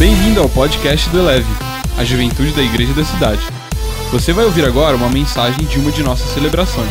Bem-vindo 0.00 0.40
ao 0.40 0.48
podcast 0.48 1.10
do 1.10 1.18
Eleve, 1.18 1.52
a 1.98 2.02
juventude 2.02 2.54
da 2.54 2.62
igreja 2.62 2.94
da 2.94 3.04
cidade. 3.04 3.42
Você 4.10 4.32
vai 4.32 4.46
ouvir 4.46 4.64
agora 4.64 4.96
uma 4.96 5.10
mensagem 5.10 5.66
de 5.66 5.78
uma 5.78 5.92
de 5.92 6.02
nossas 6.02 6.30
celebrações. 6.30 6.88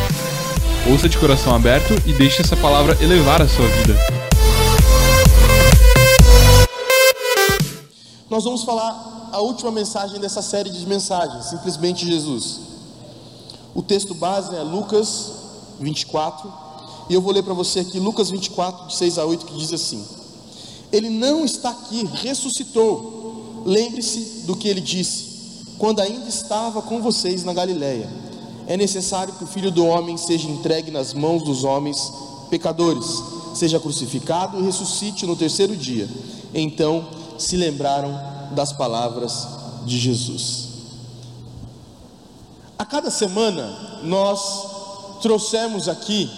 Ouça 0.88 1.08
de 1.08 1.18
coração 1.18 1.52
aberto 1.52 1.92
e 2.06 2.12
deixe 2.12 2.40
essa 2.40 2.56
palavra 2.56 2.96
elevar 3.02 3.42
a 3.42 3.48
sua 3.48 3.66
vida. 3.66 3.96
Nós 8.30 8.44
vamos 8.44 8.62
falar 8.62 9.30
a 9.32 9.40
última 9.40 9.72
mensagem 9.72 10.20
dessa 10.20 10.40
série 10.40 10.70
de 10.70 10.86
mensagens, 10.86 11.46
simplesmente 11.46 12.06
Jesus. 12.06 12.60
O 13.74 13.82
texto 13.82 14.14
base 14.14 14.54
é 14.54 14.62
Lucas 14.62 15.32
24, 15.80 16.48
e 17.08 17.14
eu 17.14 17.20
vou 17.20 17.32
ler 17.32 17.42
para 17.42 17.54
você 17.54 17.80
aqui 17.80 17.98
Lucas 17.98 18.30
24, 18.30 18.86
de 18.86 18.94
6 18.94 19.18
a 19.18 19.24
8, 19.24 19.46
que 19.46 19.54
diz 19.56 19.72
assim: 19.72 20.19
Ele 20.92 21.08
não 21.08 21.44
está 21.44 21.70
aqui, 21.70 22.04
ressuscitou. 22.14 23.62
Lembre-se 23.64 24.46
do 24.46 24.56
que 24.56 24.68
ele 24.68 24.80
disse, 24.80 25.64
quando 25.78 26.00
ainda 26.00 26.28
estava 26.28 26.82
com 26.82 27.00
vocês 27.00 27.44
na 27.44 27.52
Galileia. 27.52 28.08
É 28.66 28.76
necessário 28.76 29.34
que 29.34 29.44
o 29.44 29.46
filho 29.46 29.70
do 29.70 29.84
homem 29.84 30.16
seja 30.16 30.48
entregue 30.48 30.90
nas 30.90 31.12
mãos 31.12 31.42
dos 31.42 31.64
homens 31.64 32.12
pecadores, 32.48 33.22
seja 33.54 33.80
crucificado 33.80 34.58
e 34.58 34.62
ressuscite 34.62 35.26
no 35.26 35.36
terceiro 35.36 35.76
dia. 35.76 36.08
Então 36.54 37.08
se 37.38 37.56
lembraram 37.56 38.18
das 38.54 38.72
palavras 38.72 39.46
de 39.84 39.98
Jesus. 39.98 40.68
A 42.78 42.84
cada 42.84 43.10
semana 43.10 44.00
nós 44.02 45.20
trouxemos 45.20 45.88
aqui 45.88 46.30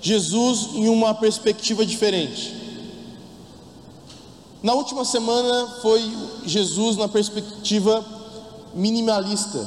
Jesus 0.00 0.70
em 0.74 0.88
uma 0.88 1.14
perspectiva 1.14 1.86
diferente. 1.86 2.61
Na 4.62 4.74
última 4.74 5.04
semana 5.04 5.66
foi 5.82 6.16
Jesus 6.44 6.96
na 6.96 7.08
perspectiva 7.08 8.04
minimalista. 8.72 9.58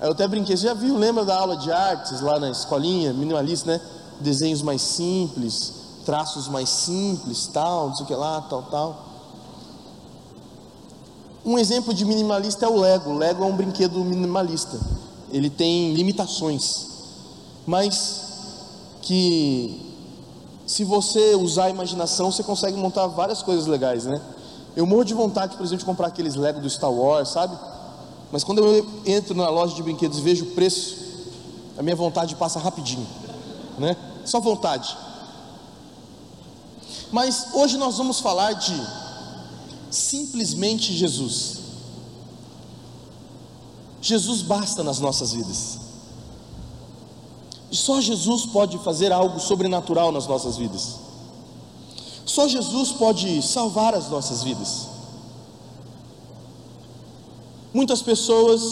Eu 0.00 0.12
até 0.12 0.28
brinquei, 0.28 0.56
você 0.56 0.66
já 0.66 0.74
viu, 0.74 0.98
lembra 0.98 1.24
da 1.24 1.38
aula 1.38 1.56
de 1.56 1.72
artes 1.72 2.20
lá 2.20 2.38
na 2.38 2.50
escolinha, 2.50 3.12
minimalista, 3.14 3.72
né? 3.72 3.80
Desenhos 4.20 4.60
mais 4.60 4.82
simples, 4.82 5.72
traços 6.04 6.48
mais 6.48 6.68
simples, 6.68 7.46
tal, 7.46 7.88
não 7.88 7.96
sei 7.96 8.04
o 8.04 8.06
que 8.08 8.14
lá, 8.14 8.40
tal, 8.42 8.62
tal. 8.64 9.06
Um 11.44 11.58
exemplo 11.58 11.94
de 11.94 12.04
minimalista 12.04 12.66
é 12.66 12.68
o 12.68 12.78
Lego. 12.78 13.10
O 13.10 13.18
Lego 13.18 13.42
é 13.42 13.46
um 13.46 13.56
brinquedo 13.56 14.04
minimalista. 14.04 14.78
Ele 15.30 15.48
tem 15.48 15.94
limitações, 15.94 16.88
mas 17.66 18.20
que 19.00 19.91
se 20.66 20.84
você 20.84 21.34
usar 21.34 21.64
a 21.64 21.70
imaginação, 21.70 22.30
você 22.30 22.42
consegue 22.42 22.76
montar 22.76 23.06
várias 23.06 23.42
coisas 23.42 23.66
legais, 23.66 24.04
né? 24.04 24.20
Eu 24.74 24.86
morro 24.86 25.04
de 25.04 25.14
vontade, 25.14 25.56
por 25.56 25.64
exemplo, 25.64 25.80
de 25.80 25.84
comprar 25.84 26.06
aqueles 26.06 26.34
Lego 26.34 26.60
do 26.60 26.70
Star 26.70 26.90
Wars, 26.90 27.28
sabe? 27.28 27.56
Mas 28.30 28.42
quando 28.42 28.64
eu 28.64 28.86
entro 29.04 29.34
na 29.34 29.48
loja 29.50 29.74
de 29.74 29.82
brinquedos 29.82 30.18
e 30.18 30.22
vejo 30.22 30.44
o 30.44 30.50
preço, 30.52 30.96
a 31.76 31.82
minha 31.82 31.96
vontade 31.96 32.34
passa 32.36 32.58
rapidinho, 32.58 33.06
né? 33.78 33.96
Só 34.24 34.40
vontade. 34.40 34.96
Mas 37.10 37.48
hoje 37.52 37.76
nós 37.76 37.98
vamos 37.98 38.20
falar 38.20 38.54
de 38.54 38.74
simplesmente 39.90 40.94
Jesus. 40.94 41.58
Jesus 44.00 44.40
basta 44.40 44.82
nas 44.82 44.98
nossas 44.98 45.32
vidas. 45.32 45.81
Só 47.72 48.00
Jesus 48.00 48.44
pode 48.46 48.78
fazer 48.78 49.10
algo 49.10 49.40
sobrenatural 49.40 50.12
nas 50.12 50.26
nossas 50.26 50.58
vidas. 50.58 50.96
Só 52.26 52.46
Jesus 52.46 52.92
pode 52.92 53.42
salvar 53.42 53.94
as 53.94 54.10
nossas 54.10 54.42
vidas. 54.42 54.88
Muitas 57.72 58.02
pessoas 58.02 58.62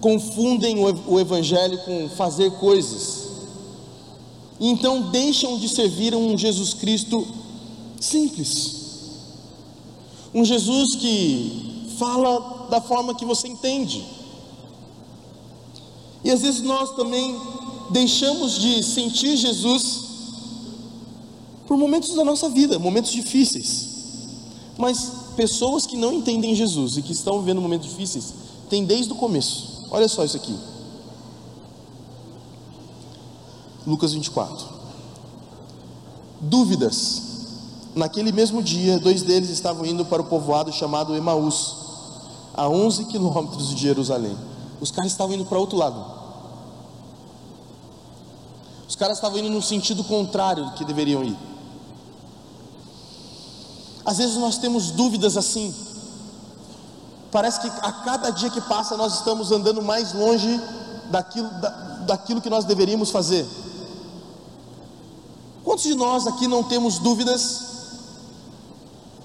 confundem 0.00 0.78
o 0.84 1.18
Evangelho 1.18 1.78
com 1.84 2.08
fazer 2.10 2.52
coisas, 2.58 3.24
e 4.60 4.68
então 4.68 5.10
deixam 5.10 5.58
de 5.58 5.68
servir 5.68 6.14
um 6.14 6.38
Jesus 6.38 6.74
Cristo 6.74 7.26
simples, 8.00 8.76
um 10.32 10.44
Jesus 10.44 10.94
que 10.94 11.86
fala 11.98 12.68
da 12.70 12.80
forma 12.80 13.14
que 13.14 13.24
você 13.24 13.48
entende. 13.48 14.04
E 16.22 16.30
às 16.30 16.42
vezes 16.42 16.62
nós 16.62 16.94
também 16.94 17.36
deixamos 17.90 18.58
de 18.58 18.82
sentir 18.82 19.36
Jesus 19.36 20.04
por 21.66 21.76
momentos 21.76 22.14
da 22.14 22.24
nossa 22.24 22.48
vida, 22.48 22.78
momentos 22.78 23.10
difíceis. 23.10 23.88
Mas 24.76 25.10
pessoas 25.36 25.86
que 25.86 25.96
não 25.96 26.12
entendem 26.12 26.54
Jesus 26.54 26.96
e 26.96 27.02
que 27.02 27.12
estão 27.12 27.40
vivendo 27.40 27.60
momentos 27.60 27.88
difíceis, 27.88 28.34
têm 28.68 28.84
desde 28.84 29.12
o 29.12 29.16
começo. 29.16 29.86
Olha 29.90 30.08
só 30.08 30.24
isso 30.24 30.36
aqui. 30.36 30.56
Lucas 33.86 34.12
24. 34.12 34.66
Dúvidas. 36.40 37.22
Naquele 37.94 38.32
mesmo 38.32 38.62
dia, 38.62 38.98
dois 38.98 39.22
deles 39.22 39.50
estavam 39.50 39.86
indo 39.86 40.04
para 40.04 40.20
o 40.20 40.24
povoado 40.24 40.72
chamado 40.72 41.14
Emaús, 41.14 41.76
a 42.52 42.68
11 42.68 43.04
quilômetros 43.04 43.68
de 43.68 43.76
Jerusalém. 43.76 44.36
Os 44.80 44.90
caras 44.90 45.12
estavam 45.12 45.34
indo 45.34 45.44
para 45.44 45.58
outro 45.58 45.78
lado. 45.78 46.23
Os 48.88 48.96
caras 48.96 49.18
estavam 49.18 49.38
indo 49.38 49.50
no 49.50 49.62
sentido 49.62 50.04
contrário 50.04 50.66
do 50.66 50.72
que 50.72 50.84
deveriam 50.84 51.24
ir. 51.24 51.36
Às 54.04 54.18
vezes 54.18 54.36
nós 54.36 54.58
temos 54.58 54.90
dúvidas 54.90 55.36
assim. 55.36 55.74
Parece 57.30 57.60
que 57.60 57.66
a 57.66 57.90
cada 57.90 58.30
dia 58.30 58.50
que 58.50 58.60
passa 58.60 58.96
nós 58.96 59.14
estamos 59.14 59.50
andando 59.50 59.82
mais 59.82 60.12
longe 60.12 60.60
daquilo, 61.10 61.48
da, 61.60 61.68
daquilo 62.06 62.40
que 62.40 62.50
nós 62.50 62.64
deveríamos 62.64 63.10
fazer. 63.10 63.46
Quantos 65.64 65.84
de 65.84 65.94
nós 65.94 66.26
aqui 66.26 66.46
não 66.46 66.62
temos 66.62 66.98
dúvidas 66.98 67.62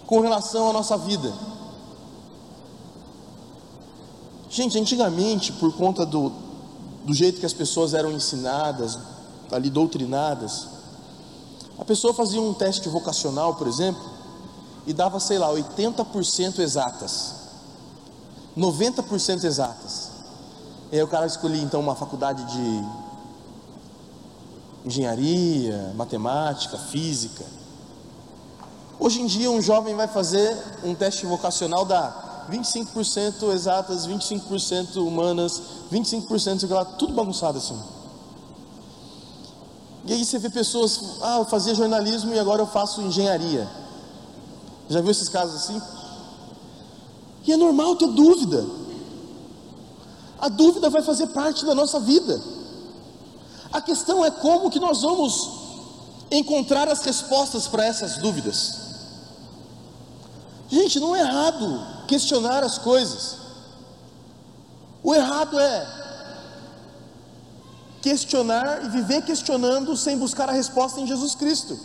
com 0.08 0.22
relação 0.22 0.70
à 0.70 0.74
nossa 0.74 0.98
vida? 0.98 1.32
Gente, 4.50 4.80
antigamente, 4.80 5.52
por 5.52 5.74
conta 5.74 6.06
do, 6.06 6.32
do 7.06 7.14
jeito 7.14 7.40
que 7.40 7.46
as 7.46 7.54
pessoas 7.54 7.94
eram 7.94 8.12
ensinadas, 8.12 8.98
ali 9.52 9.70
doutrinadas, 9.70 10.68
a 11.78 11.86
pessoa 11.86 12.14
fazia 12.14 12.42
um 12.42 12.54
teste 12.54 12.90
vocacional, 12.90 13.56
por 13.56 13.68
exemplo, 13.68 14.04
e 14.86 14.94
dava, 14.94 15.20
sei 15.20 15.38
lá, 15.38 15.50
80% 15.50 16.60
exatas, 16.60 17.36
90% 18.58 19.44
exatas. 19.44 20.10
E 20.92 20.96
aí 20.96 21.04
o 21.04 21.08
cara 21.08 21.26
escolhia 21.26 21.62
então 21.62 21.80
uma 21.80 21.96
faculdade 21.96 22.44
de 22.46 22.86
engenharia, 24.86 25.94
matemática, 25.96 26.78
física. 26.78 27.46
Hoje 29.00 29.22
em 29.22 29.26
dia 29.28 29.50
um 29.50 29.62
jovem 29.62 29.96
vai 29.96 30.08
fazer 30.08 30.58
um 30.84 30.94
teste 30.94 31.26
vocacional 31.26 31.86
da 31.86 32.48
25% 32.50 33.54
exatas, 33.54 34.08
25% 34.08 34.98
humanas, 34.98 35.62
25% 35.92 36.60
sei 36.60 36.70
lá, 36.70 36.84
tudo 36.84 37.14
bagunçado 37.14 37.58
assim. 37.60 37.80
E 40.10 40.14
aí 40.14 40.26
você 40.26 40.40
vê 40.40 40.50
pessoas, 40.50 41.00
ah, 41.22 41.38
eu 41.38 41.46
fazia 41.46 41.76
jornalismo 41.76 42.34
e 42.34 42.40
agora 42.40 42.64
eu 42.64 42.66
faço 42.66 43.00
engenharia. 43.00 43.70
Já 44.90 45.02
viu 45.02 45.12
esses 45.12 45.30
casos 45.30 45.56
assim? 45.58 45.80
E 47.46 47.54
é 47.54 47.56
normal 47.56 47.96
ter 47.96 48.08
dúvida. 48.08 48.66
A 50.40 50.50
dúvida 50.50 50.90
vai 50.90 51.04
fazer 51.04 51.28
parte 51.28 51.64
da 51.64 51.76
nossa 51.76 52.00
vida. 52.00 52.42
A 53.72 53.80
questão 53.82 54.26
é 54.26 54.32
como 54.32 54.72
que 54.72 54.80
nós 54.80 55.04
vamos 55.04 55.48
encontrar 56.32 56.90
as 56.90 57.02
respostas 57.04 57.68
para 57.68 57.86
essas 57.86 58.18
dúvidas. 58.18 58.80
Gente, 60.72 61.00
não 61.00 61.16
é 61.16 61.20
errado 61.20 61.86
questionar 62.08 62.64
as 62.64 62.80
coisas. 62.80 63.36
O 65.04 65.14
errado 65.14 65.60
é 65.60 65.99
questionar 68.02 68.86
e 68.86 68.90
viver 68.90 69.24
questionando 69.24 69.96
sem 69.96 70.18
buscar 70.18 70.50
a 70.50 70.54
resposta 70.54 71.00
em 71.00 71.08
Jesus 71.08 71.36
Cristo. 71.36 71.78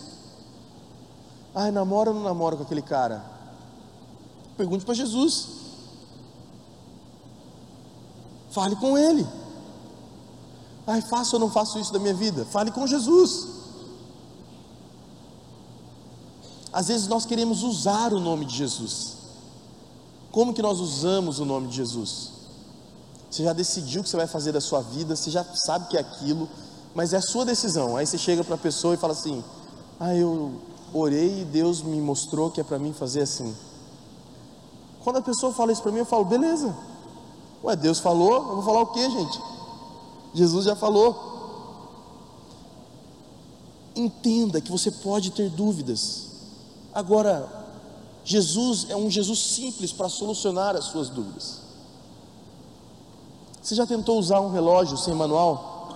Ai, 1.55 1.71
namora 1.71 2.11
ou 2.11 2.17
não 2.17 2.23
namora 2.23 2.57
com 2.57 2.63
aquele 2.63 2.83
cara? 2.83 3.25
Pergunte 4.57 4.85
para 4.85 4.95
Jesus. 4.95 5.49
Fale 8.51 8.77
com 8.77 8.97
ele. 8.97 9.27
Ai, 10.87 11.01
faço 11.01 11.37
ou 11.37 11.41
não 11.41 11.51
faço 11.51 11.79
isso 11.79 11.93
da 11.93 11.99
minha 11.99 12.15
vida? 12.15 12.45
Fale 12.45 12.71
com 12.71 12.87
Jesus. 12.87 13.49
Às 16.73 16.89
vezes 16.89 17.07
nós 17.07 17.25
queremos 17.25 17.63
usar 17.63 18.13
o 18.13 18.21
nome 18.21 18.45
de 18.45 18.57
Jesus. 18.57 19.15
Como 20.31 20.53
que 20.53 20.61
nós 20.61 20.81
usamos 20.81 21.39
o 21.39 21.45
nome 21.45 21.69
de 21.69 21.77
Jesus? 21.77 22.34
Você 23.35 23.43
já 23.43 23.53
decidiu 23.53 24.01
o 24.01 24.05
que 24.05 24.11
você 24.11 24.17
vai 24.17 24.29
fazer 24.29 24.53
da 24.53 24.61
sua 24.61 24.81
vida, 24.81 25.17
você 25.17 25.29
já 25.29 25.45
sabe 25.67 25.89
que 25.89 25.97
é 25.97 26.01
aquilo, 26.01 26.49
mas 26.95 27.13
é 27.13 27.17
a 27.17 27.21
sua 27.21 27.45
decisão. 27.45 27.97
Aí 27.97 28.07
você 28.07 28.17
chega 28.17 28.45
para 28.45 28.55
a 28.55 28.59
pessoa 28.59 28.95
e 28.95 28.97
fala 28.97 29.13
assim: 29.13 29.43
Ah, 29.99 30.15
eu 30.15 30.53
orei 30.93 31.41
e 31.41 31.45
Deus 31.45 31.83
me 31.83 32.01
mostrou 32.01 32.49
que 32.49 32.61
é 32.61 32.65
para 32.65 32.79
mim 32.79 32.93
fazer 32.93 33.23
assim. 33.23 33.53
Quando 35.03 35.17
a 35.17 35.21
pessoa 35.21 35.53
fala 35.53 35.73
isso 35.73 35.83
para 35.83 35.91
mim, 35.91 35.99
eu 35.99 36.05
falo, 36.05 36.25
beleza. 36.25 36.77
Ué, 37.65 37.75
Deus 37.75 37.99
falou, 37.99 38.35
eu 38.35 38.55
vou 38.55 38.63
falar 38.63 38.83
o 38.83 38.87
que, 38.93 39.11
gente? 39.11 39.41
Jesus 40.33 40.67
já 40.67 40.77
falou. 40.77 41.33
Entenda 43.97 44.61
que 44.61 44.71
você 44.71 44.93
pode 44.93 45.33
ter 45.33 45.51
dúvidas. 45.51 46.29
Agora, 46.95 47.49
Jesus 48.25 48.87
é 48.91 48.95
um 48.95 49.11
Jesus 49.11 49.41
simples 49.41 49.91
para 49.91 50.09
solucionar 50.09 50.77
as 50.77 50.85
suas 50.85 51.09
dúvidas. 51.09 51.64
Você 53.65 53.75
já 53.75 53.87
tentou 53.87 54.19
usar 54.19 54.41
um 54.41 54.51
relógio 54.51 54.95
sem 54.99 55.15
manual? 55.15 55.89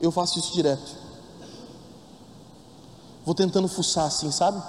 Eu 0.00 0.10
faço 0.10 0.40
isso 0.40 0.52
direto. 0.52 0.96
Vou 3.24 3.32
tentando 3.32 3.68
fuçar 3.68 4.06
assim, 4.06 4.32
sabe? 4.32 4.60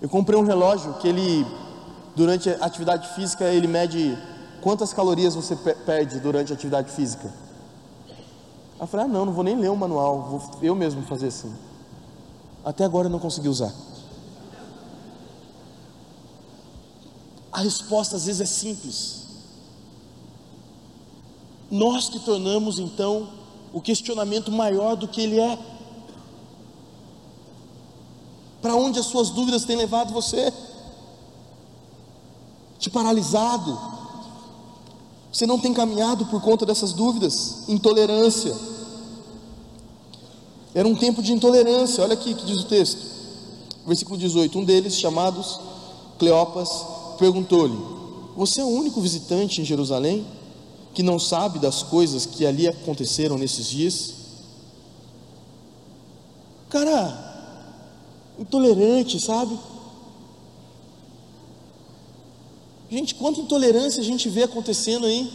Eu 0.00 0.08
comprei 0.08 0.40
um 0.40 0.42
relógio 0.42 0.94
que 0.94 1.06
ele, 1.06 1.46
durante 2.16 2.48
a 2.48 2.64
atividade 2.64 3.08
física, 3.08 3.44
ele 3.44 3.66
mede 3.66 4.16
quantas 4.62 4.94
calorias 4.94 5.34
você 5.34 5.54
perde 5.54 6.18
durante 6.18 6.50
a 6.50 6.54
atividade 6.54 6.90
física. 6.90 7.30
Eu 8.80 8.86
falei, 8.86 9.04
ah 9.04 9.08
não, 9.08 9.26
não 9.26 9.34
vou 9.34 9.44
nem 9.44 9.54
ler 9.54 9.68
o 9.68 9.76
manual, 9.76 10.22
vou 10.22 10.50
eu 10.62 10.74
mesmo 10.74 11.02
fazer 11.02 11.26
assim. 11.26 11.54
Até 12.64 12.86
agora 12.86 13.08
eu 13.08 13.10
não 13.10 13.18
consegui 13.18 13.48
usar. 13.48 13.70
A 17.58 17.60
resposta 17.60 18.14
às 18.14 18.26
vezes 18.26 18.40
é 18.40 18.46
simples. 18.46 19.22
Nós 21.68 22.08
que 22.08 22.20
tornamos 22.20 22.78
então 22.78 23.30
o 23.72 23.80
questionamento 23.80 24.52
maior 24.52 24.94
do 24.94 25.08
que 25.08 25.20
ele 25.20 25.40
é. 25.40 25.58
Para 28.62 28.76
onde 28.76 29.00
as 29.00 29.06
suas 29.06 29.30
dúvidas 29.30 29.64
têm 29.64 29.74
levado 29.76 30.12
você? 30.12 30.52
Te 32.78 32.88
paralisado? 32.90 33.76
Você 35.32 35.44
não 35.44 35.58
tem 35.58 35.74
caminhado 35.74 36.26
por 36.26 36.40
conta 36.40 36.64
dessas 36.64 36.92
dúvidas? 36.92 37.68
Intolerância. 37.68 38.54
Era 40.72 40.86
um 40.86 40.94
tempo 40.94 41.20
de 41.20 41.32
intolerância. 41.32 42.04
Olha 42.04 42.14
aqui 42.14 42.34
que 42.34 42.46
diz 42.46 42.60
o 42.60 42.68
texto. 42.68 43.04
Versículo 43.84 44.16
18. 44.16 44.56
Um 44.56 44.64
deles, 44.64 44.94
chamados 44.94 45.58
Cleopas, 46.20 46.97
perguntou-lhe: 47.18 47.76
Você 48.36 48.60
é 48.60 48.64
o 48.64 48.68
único 48.68 49.00
visitante 49.00 49.60
em 49.60 49.64
Jerusalém 49.64 50.26
que 50.94 51.02
não 51.02 51.18
sabe 51.18 51.58
das 51.58 51.82
coisas 51.82 52.24
que 52.24 52.46
ali 52.46 52.66
aconteceram 52.66 53.36
nesses 53.36 53.66
dias? 53.66 54.14
Cara, 56.70 57.28
intolerante, 58.38 59.20
sabe? 59.20 59.58
Gente, 62.90 63.14
quanta 63.14 63.40
intolerância 63.40 64.00
a 64.00 64.04
gente 64.04 64.28
vê 64.28 64.44
acontecendo 64.44 65.06
aí, 65.06 65.30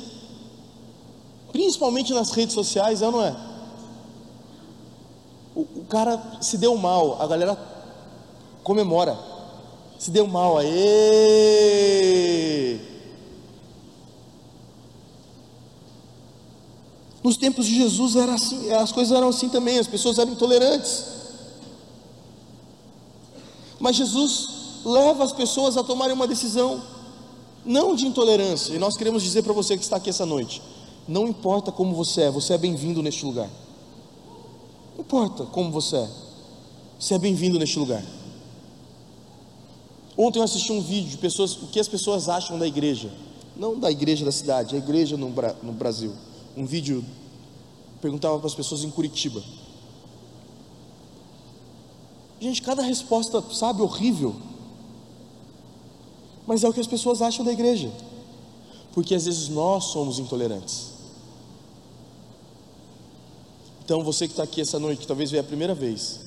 principalmente 1.52 2.14
nas 2.14 2.32
redes 2.32 2.54
sociais, 2.54 3.02
é 3.02 3.06
ou 3.06 3.12
não 3.12 3.22
é? 3.22 3.36
O, 5.56 5.62
o 5.62 5.86
cara 5.88 6.40
se 6.42 6.58
deu 6.58 6.76
mal, 6.76 7.22
a 7.22 7.28
galera 7.28 7.56
comemora, 8.64 9.18
se 10.04 10.12
deu 10.12 10.28
mal, 10.28 10.58
aê! 10.58 10.68
Nos 17.24 17.38
tempos 17.38 17.66
de 17.66 17.74
Jesus 17.76 18.18
era 18.18 18.34
assim, 18.34 18.70
as 18.74 18.92
coisas 18.92 19.16
eram 19.16 19.30
assim 19.30 19.48
também, 19.48 19.80
as 19.80 19.88
pessoas 19.88 20.20
eram 20.20 20.34
intolerantes. 20.34 21.06
Mas 23.80 23.96
Jesus 23.96 24.50
leva 24.84 25.24
as 25.24 25.32
pessoas 25.32 25.78
a 25.78 25.84
tomarem 25.86 26.14
uma 26.14 26.28
decisão, 26.28 26.84
não 27.64 27.96
de 27.96 28.06
intolerância. 28.06 28.74
E 28.74 28.80
nós 28.80 28.98
queremos 28.98 29.24
dizer 29.24 29.42
para 29.42 29.54
você 29.54 29.78
que 29.78 29.84
está 29.84 29.96
aqui 29.96 30.10
essa 30.10 30.26
noite: 30.26 30.62
não 31.08 31.30
importa 31.30 31.72
como 31.72 31.96
você 31.96 32.24
é, 32.24 32.30
você 32.30 32.56
é 32.56 32.58
bem-vindo 32.58 33.02
neste 33.02 33.26
lugar. 33.26 33.50
Não 34.96 35.06
importa 35.06 35.46
como 35.46 35.72
você 35.72 35.96
é, 35.96 36.10
você 37.00 37.14
é 37.14 37.20
bem-vindo 37.20 37.58
neste 37.58 37.80
lugar. 37.80 38.04
Ontem 40.18 40.40
eu 40.40 40.44
assisti 40.44 40.72
um 40.72 40.82
vídeo 40.82 41.10
de 41.10 41.18
pessoas, 41.18 41.56
o 41.56 41.68
que 41.68 41.80
as 41.80 41.88
pessoas 41.88 42.30
acham 42.30 42.60
da 42.60 42.68
igreja, 42.68 43.12
não 43.56 43.80
da 43.80 43.92
igreja 43.92 44.24
da 44.24 44.32
cidade, 44.32 44.76
a 44.76 44.78
igreja 44.78 45.18
no, 45.18 45.30
no 45.62 45.72
Brasil. 45.72 46.14
Um 46.56 46.66
vídeo 46.66 47.04
perguntava 48.00 48.38
para 48.38 48.48
as 48.48 48.54
pessoas 48.54 48.84
em 48.84 48.92
Curitiba. 48.92 49.44
Gente, 52.40 52.62
cada 52.62 52.84
resposta, 52.84 53.42
sabe, 53.54 53.82
horrível. 53.82 54.36
Mas 56.46 56.64
é 56.64 56.70
o 56.70 56.74
que 56.74 56.82
as 56.82 56.88
pessoas 56.88 57.22
acham 57.22 57.46
da 57.46 57.54
igreja. 57.54 57.90
Porque 58.92 59.16
às 59.16 59.26
vezes 59.26 59.48
nós 59.48 59.86
somos 59.86 60.20
intolerantes. 60.20 60.92
Então 63.84 64.04
você 64.04 64.28
que 64.28 64.34
está 64.34 64.44
aqui 64.44 64.62
essa 64.62 64.78
noite, 64.78 65.08
talvez 65.08 65.32
veja 65.32 65.42
a 65.42 65.46
primeira 65.46 65.74
vez, 65.74 66.20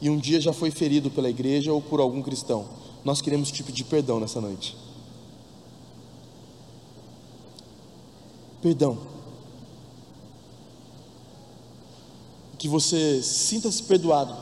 e 0.00 0.08
um 0.08 0.18
dia 0.18 0.40
já 0.40 0.52
foi 0.52 0.70
ferido 0.70 1.10
pela 1.10 1.28
igreja 1.28 1.72
ou 1.72 1.80
por 1.80 2.00
algum 2.00 2.22
cristão, 2.22 2.66
nós 3.06 3.20
queremos 3.20 3.52
tipo 3.52 3.70
de 3.70 3.84
perdão 3.84 4.18
nessa 4.18 4.40
noite. 4.40 4.76
Perdão. 8.60 8.98
Que 12.58 12.66
você 12.66 13.22
sinta-se 13.22 13.80
perdoado 13.84 14.36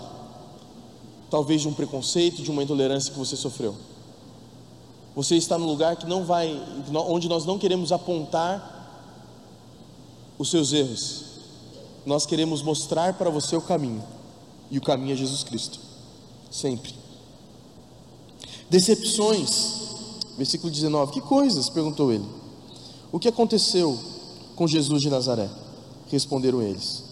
talvez 1.31 1.61
de 1.61 1.69
um 1.69 1.75
preconceito, 1.75 2.43
de 2.43 2.51
uma 2.51 2.63
intolerância 2.63 3.13
que 3.13 3.19
você 3.19 3.37
sofreu. 3.37 3.77
Você 5.15 5.37
está 5.37 5.59
no 5.59 5.67
lugar 5.67 5.97
que 5.97 6.07
não 6.07 6.25
vai, 6.25 6.59
onde 7.07 7.29
nós 7.29 7.45
não 7.45 7.59
queremos 7.59 7.93
apontar 7.93 9.13
os 10.39 10.49
seus 10.49 10.73
erros. 10.73 11.25
Nós 12.07 12.25
queremos 12.25 12.63
mostrar 12.63 13.13
para 13.13 13.29
você 13.29 13.55
o 13.55 13.61
caminho. 13.61 14.03
E 14.71 14.79
o 14.79 14.81
caminho 14.81 15.13
é 15.13 15.17
Jesus 15.17 15.45
Cristo. 15.45 15.79
Sempre. 16.51 17.04
Decepções. 18.71 19.75
Versículo 20.37 20.71
19. 20.71 21.13
Que 21.13 21.21
coisas? 21.21 21.69
perguntou 21.69 22.13
ele. 22.13 22.25
O 23.13 23.19
que 23.19 23.29
aconteceu 23.29 23.99
com 24.57 24.67
Jesus 24.67 25.03
de 25.03 25.11
Nazaré? 25.11 25.49
Responderam 26.11 26.63
eles. 26.63 27.05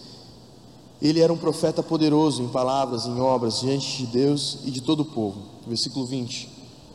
Ele 1.01 1.19
era 1.19 1.33
um 1.33 1.37
profeta 1.37 1.83
poderoso 1.83 2.41
em 2.41 2.47
palavras, 2.47 3.05
em 3.05 3.19
obras, 3.19 3.59
diante 3.59 3.97
de 3.97 4.05
Deus 4.07 4.59
e 4.63 4.71
de 4.71 4.81
todo 4.81 5.01
o 5.01 5.05
povo. 5.05 5.41
Versículo 5.67 6.05
20. 6.05 6.49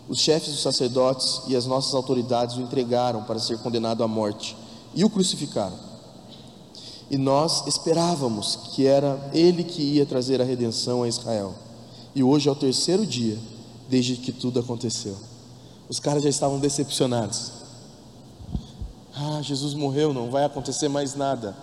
Os 0.08 0.20
chefes 0.20 0.52
dos 0.52 0.62
sacerdotes 0.62 1.42
e 1.46 1.54
as 1.54 1.66
nossas 1.66 1.94
autoridades 1.94 2.56
o 2.56 2.60
entregaram 2.60 3.22
para 3.22 3.38
ser 3.38 3.58
condenado 3.58 4.02
à 4.02 4.08
morte 4.08 4.56
e 4.94 5.04
o 5.04 5.10
crucificaram. 5.10 5.78
E 7.10 7.16
nós 7.16 7.66
esperávamos 7.66 8.56
que 8.74 8.86
era 8.86 9.30
ele 9.32 9.64
que 9.64 9.82
ia 9.82 10.06
trazer 10.06 10.40
a 10.40 10.44
redenção 10.44 11.02
a 11.02 11.08
Israel. 11.08 11.54
E 12.14 12.22
hoje 12.22 12.48
é 12.48 12.52
o 12.52 12.54
terceiro 12.54 13.06
dia 13.06 13.38
desde 13.88 14.16
que 14.16 14.30
tudo 14.30 14.60
aconteceu. 14.60 15.16
Os 15.88 15.98
caras 15.98 16.22
já 16.22 16.28
estavam 16.28 16.60
decepcionados. 16.60 17.52
Ah, 19.14 19.40
Jesus 19.42 19.74
morreu, 19.74 20.12
não 20.12 20.30
vai 20.30 20.44
acontecer 20.44 20.88
mais 20.88 21.14
nada. 21.14 21.56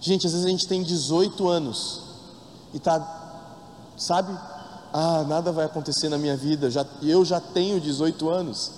Gente, 0.00 0.26
às 0.26 0.32
vezes 0.32 0.46
a 0.46 0.50
gente 0.50 0.66
tem 0.66 0.82
18 0.82 1.48
anos 1.48 2.00
e 2.74 2.80
tá, 2.80 2.98
sabe? 3.96 4.36
Ah, 4.92 5.22
nada 5.22 5.52
vai 5.52 5.66
acontecer 5.66 6.08
na 6.08 6.18
minha 6.18 6.36
vida. 6.36 6.68
Já, 6.70 6.84
eu 7.02 7.24
já 7.24 7.40
tenho 7.40 7.80
18 7.80 8.28
anos. 8.28 8.72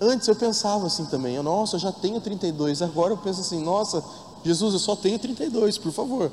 Antes 0.04 0.28
eu 0.28 0.36
pensava 0.36 0.88
assim 0.88 1.06
também, 1.06 1.36
eu, 1.36 1.44
nossa, 1.44 1.76
eu 1.76 1.80
já 1.80 1.92
tenho 1.92 2.20
32. 2.20 2.82
Agora 2.82 3.14
eu 3.14 3.18
penso 3.18 3.42
assim, 3.42 3.64
nossa, 3.64 4.04
Jesus, 4.44 4.74
eu 4.74 4.80
só 4.80 4.96
tenho 4.96 5.20
32, 5.20 5.78
por 5.78 5.92
favor. 5.92 6.32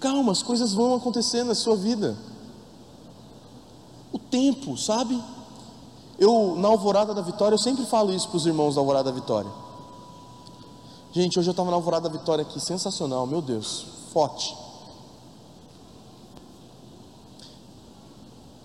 Calma, 0.00 0.32
as 0.32 0.42
coisas 0.42 0.72
vão 0.72 0.94
acontecer 0.94 1.44
na 1.44 1.54
sua 1.54 1.76
vida. 1.76 2.16
O 4.10 4.18
tempo, 4.18 4.78
sabe? 4.78 5.22
Eu, 6.18 6.54
na 6.56 6.68
Alvorada 6.68 7.12
da 7.12 7.20
Vitória, 7.20 7.54
eu 7.54 7.58
sempre 7.58 7.84
falo 7.84 8.10
isso 8.10 8.28
para 8.28 8.38
os 8.38 8.46
irmãos 8.46 8.76
da 8.76 8.80
Alvorada 8.80 9.12
da 9.12 9.14
Vitória. 9.14 9.50
Gente, 11.14 11.38
hoje 11.38 11.48
eu 11.48 11.52
estava 11.52 11.70
na 11.70 11.76
Alvorada 11.76 12.08
da 12.08 12.18
Vitória 12.18 12.42
aqui, 12.42 12.58
sensacional, 12.58 13.24
meu 13.24 13.40
Deus, 13.40 13.86
forte. 14.12 14.56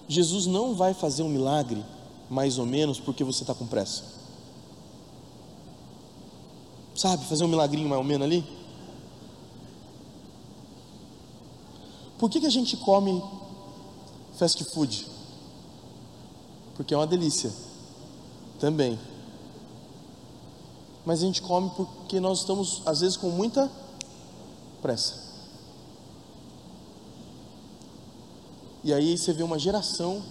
Jesus 0.07 0.47
não 0.47 0.73
vai 0.73 0.95
fazer 0.95 1.21
um 1.21 1.29
milagre 1.29 1.85
mais 2.27 2.57
ou 2.57 2.65
menos 2.65 2.99
porque 2.99 3.23
você 3.23 3.43
está 3.43 3.53
com 3.53 3.67
pressa. 3.67 4.03
sabe, 6.95 7.23
fazer 7.25 7.45
um 7.45 7.47
milagrinho 7.47 7.87
mais 7.87 8.01
ou 8.01 8.03
menos 8.03 8.25
ali? 8.25 8.43
Por 12.17 12.31
que, 12.31 12.39
que 12.39 12.47
a 12.47 12.51
gente 12.51 12.75
come 12.77 13.23
fast 14.37 14.61
food? 14.65 15.05
Porque 16.75 16.95
é 16.95 16.97
uma 16.97 17.07
delícia 17.07 17.53
também. 18.59 18.99
Mas 21.05 21.23
a 21.23 21.25
gente 21.25 21.41
come 21.41 21.69
porque 21.75 22.19
nós 22.19 22.39
estamos, 22.39 22.81
às 22.85 23.01
vezes, 23.01 23.17
com 23.17 23.29
muita 23.29 23.69
pressa. 24.81 25.29
E 28.83 28.93
aí 28.93 29.17
você 29.17 29.33
vê 29.33 29.43
uma 29.43 29.59
geração 29.59 30.21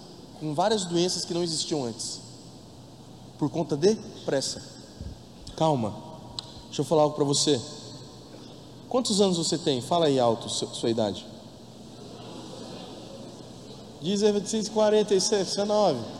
com 0.40 0.54
várias 0.54 0.84
doenças 0.84 1.24
que 1.24 1.34
não 1.34 1.42
existiam 1.42 1.84
antes, 1.84 2.20
por 3.38 3.50
conta 3.50 3.76
de 3.76 3.94
pressa. 4.24 4.62
Calma, 5.56 5.94
deixa 6.66 6.80
eu 6.80 6.84
falar 6.84 7.02
algo 7.02 7.14
para 7.14 7.24
você. 7.24 7.60
Quantos 8.88 9.20
anos 9.20 9.36
você 9.36 9.58
tem? 9.58 9.80
Fala 9.80 10.06
aí 10.06 10.18
alto, 10.18 10.48
sua 10.48 10.88
idade. 10.88 11.26
16, 14.00 14.68
46, 14.68 15.48
19. 15.48 16.17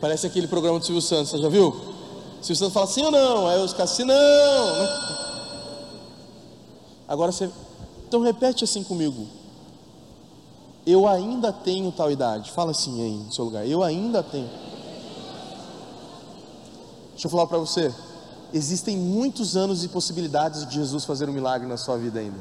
Parece 0.00 0.26
aquele 0.26 0.46
programa 0.46 0.78
do 0.78 0.84
Silvio 0.84 1.02
Santos, 1.02 1.30
você 1.30 1.38
já 1.38 1.48
viu? 1.48 1.72
Silvio 2.40 2.56
Santos 2.56 2.72
fala 2.72 2.86
sim 2.86 3.04
ou 3.04 3.10
não? 3.10 3.48
Aí 3.48 3.60
os 3.62 3.72
caras, 3.72 3.90
sim, 3.90 4.04
não. 4.04 4.14
Agora 7.08 7.32
você. 7.32 7.50
Então 8.06 8.20
repete 8.20 8.64
assim 8.64 8.84
comigo. 8.84 9.26
Eu 10.86 11.06
ainda 11.06 11.52
tenho 11.52 11.90
tal 11.90 12.10
idade. 12.10 12.50
Fala 12.52 12.70
assim 12.70 13.02
aí 13.02 13.16
no 13.18 13.32
seu 13.32 13.44
lugar. 13.44 13.66
Eu 13.66 13.82
ainda 13.82 14.22
tenho. 14.22 14.48
Deixa 17.10 17.26
eu 17.26 17.30
falar 17.30 17.46
para 17.46 17.58
você. 17.58 17.92
Existem 18.54 18.96
muitos 18.96 19.56
anos 19.56 19.84
e 19.84 19.88
possibilidades 19.88 20.66
de 20.66 20.76
Jesus 20.76 21.04
fazer 21.04 21.28
um 21.28 21.32
milagre 21.32 21.66
na 21.66 21.76
sua 21.76 21.98
vida 21.98 22.20
ainda. 22.20 22.38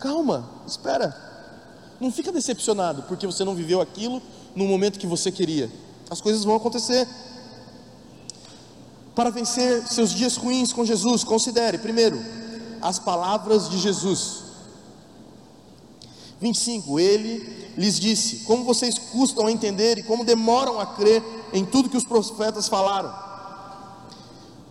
Calma, 0.00 0.44
espera. 0.66 1.16
Não 2.00 2.10
fica 2.10 2.32
decepcionado 2.32 3.02
porque 3.04 3.26
você 3.26 3.44
não 3.44 3.54
viveu 3.54 3.80
aquilo 3.80 4.20
no 4.54 4.66
momento 4.66 4.98
que 4.98 5.06
você 5.06 5.30
queria. 5.30 5.70
As 6.10 6.20
coisas 6.20 6.44
vão 6.44 6.56
acontecer. 6.56 7.08
Para 9.14 9.30
vencer 9.30 9.86
seus 9.88 10.10
dias 10.10 10.36
ruins 10.36 10.72
com 10.72 10.84
Jesus, 10.84 11.22
considere, 11.22 11.78
primeiro, 11.78 12.22
as 12.80 12.98
palavras 12.98 13.68
de 13.68 13.78
Jesus. 13.78 14.42
25: 16.40 16.98
Ele 16.98 17.72
lhes 17.76 18.00
disse: 18.00 18.44
Como 18.44 18.64
vocês 18.64 18.98
custam 18.98 19.46
a 19.46 19.52
entender 19.52 19.98
e 19.98 20.02
como 20.02 20.24
demoram 20.24 20.80
a 20.80 20.86
crer 20.86 21.22
em 21.52 21.64
tudo 21.64 21.90
que 21.90 21.96
os 21.96 22.04
profetas 22.04 22.68
falaram. 22.68 23.12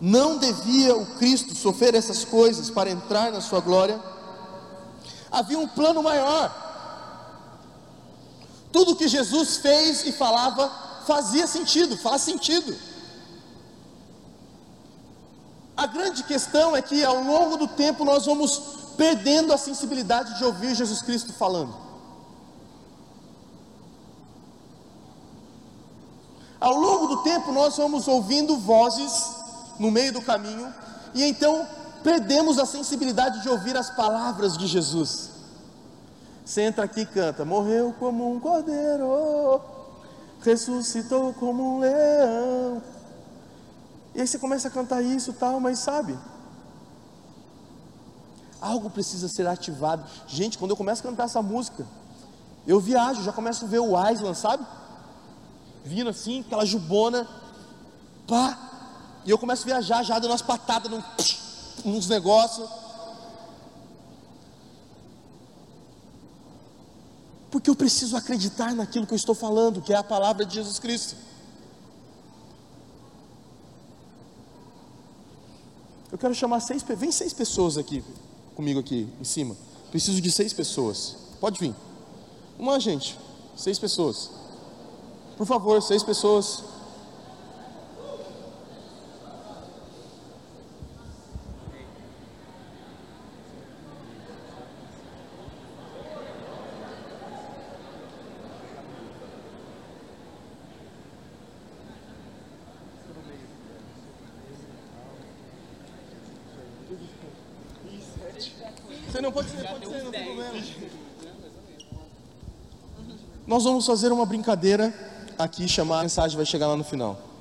Não 0.00 0.38
devia 0.38 0.96
o 0.96 1.06
Cristo 1.14 1.54
sofrer 1.54 1.94
essas 1.94 2.24
coisas 2.24 2.68
para 2.68 2.90
entrar 2.90 3.30
na 3.30 3.40
sua 3.40 3.60
glória? 3.60 4.00
havia 5.32 5.58
um 5.58 5.66
plano 5.66 6.02
maior. 6.02 6.61
Tudo 8.72 8.96
que 8.96 9.06
Jesus 9.06 9.58
fez 9.58 10.06
e 10.06 10.12
falava 10.12 10.70
fazia 11.06 11.46
sentido, 11.46 11.96
faz 11.96 12.22
sentido. 12.22 12.74
A 15.76 15.86
grande 15.86 16.22
questão 16.22 16.76
é 16.76 16.80
que 16.80 17.04
ao 17.04 17.22
longo 17.22 17.56
do 17.56 17.66
tempo 17.66 18.04
nós 18.04 18.24
vamos 18.26 18.62
perdendo 18.96 19.52
a 19.52 19.58
sensibilidade 19.58 20.38
de 20.38 20.44
ouvir 20.44 20.74
Jesus 20.74 21.02
Cristo 21.02 21.32
falando. 21.32 21.74
Ao 26.60 26.74
longo 26.74 27.08
do 27.08 27.22
tempo 27.24 27.50
nós 27.50 27.76
vamos 27.76 28.06
ouvindo 28.06 28.56
vozes 28.56 29.32
no 29.78 29.90
meio 29.90 30.12
do 30.12 30.22
caminho 30.22 30.72
e 31.12 31.24
então 31.24 31.66
perdemos 32.04 32.58
a 32.58 32.64
sensibilidade 32.64 33.42
de 33.42 33.48
ouvir 33.48 33.76
as 33.76 33.90
palavras 33.90 34.56
de 34.56 34.66
Jesus. 34.66 35.31
Entra 36.56 36.84
aqui 36.84 37.00
e 37.00 37.06
canta: 37.06 37.44
Morreu 37.44 37.94
como 37.98 38.32
um 38.32 38.40
cordeiro, 38.40 39.60
ressuscitou 40.40 41.32
como 41.34 41.76
um 41.76 41.80
leão. 41.80 42.82
E 44.14 44.20
aí 44.20 44.26
você 44.26 44.38
começa 44.38 44.68
a 44.68 44.70
cantar 44.70 45.02
isso 45.02 45.32
tal, 45.32 45.58
mas 45.60 45.78
sabe? 45.78 46.18
Algo 48.60 48.90
precisa 48.90 49.28
ser 49.28 49.46
ativado. 49.46 50.04
Gente, 50.26 50.58
quando 50.58 50.72
eu 50.72 50.76
começo 50.76 51.00
a 51.00 51.10
cantar 51.10 51.24
essa 51.24 51.40
música, 51.40 51.86
eu 52.66 52.78
viajo, 52.78 53.22
já 53.22 53.32
começo 53.32 53.64
a 53.64 53.68
ver 53.68 53.80
o 53.80 54.10
Island, 54.10 54.36
sabe? 54.36 54.66
Vindo 55.84 56.10
assim, 56.10 56.40
aquela 56.40 56.64
jubona, 56.64 57.26
pá, 58.26 58.58
e 59.24 59.30
eu 59.30 59.38
começo 59.38 59.62
a 59.62 59.66
viajar, 59.66 60.02
já 60.02 60.18
dando 60.18 60.32
umas 60.32 60.42
patadas 60.42 60.90
num 60.90 61.02
uns 61.84 62.08
negócios. 62.08 62.68
Porque 67.62 67.70
eu 67.70 67.76
preciso 67.76 68.16
acreditar 68.16 68.74
naquilo 68.74 69.06
que 69.06 69.12
eu 69.12 69.16
estou 69.16 69.36
falando, 69.36 69.80
que 69.80 69.92
é 69.92 69.96
a 69.96 70.02
palavra 70.02 70.44
de 70.44 70.56
Jesus 70.56 70.80
Cristo. 70.80 71.14
Eu 76.10 76.18
quero 76.18 76.34
chamar 76.34 76.58
seis, 76.58 76.82
vem 76.82 77.12
seis 77.12 77.32
pessoas 77.32 77.78
aqui 77.78 78.02
comigo 78.56 78.80
aqui 78.80 79.08
em 79.20 79.24
cima. 79.24 79.56
Preciso 79.92 80.20
de 80.20 80.32
seis 80.32 80.52
pessoas. 80.52 81.16
Pode 81.40 81.60
vir. 81.60 81.72
Uma 82.58 82.80
gente, 82.80 83.16
seis 83.56 83.78
pessoas. 83.78 84.28
Por 85.36 85.46
favor, 85.46 85.80
seis 85.80 86.02
pessoas. 86.02 86.64
Você 109.12 109.20
não 109.20 109.30
pode 109.30 109.50
ser, 109.50 109.68
pode 109.68 109.86
ser, 109.86 110.02
não 110.04 110.10
tem 110.10 110.24
problema. 110.24 110.54
Nós 113.46 113.64
vamos 113.64 113.84
fazer 113.84 114.12
uma 114.12 114.24
brincadeira 114.24 114.94
aqui, 115.38 115.66
chamar 115.66 116.00
a 116.00 116.02
mensagem 116.02 116.36
vai 116.36 116.46
chegar 116.46 116.68
lá 116.68 116.76
no 116.76 116.84
final. 116.84 117.31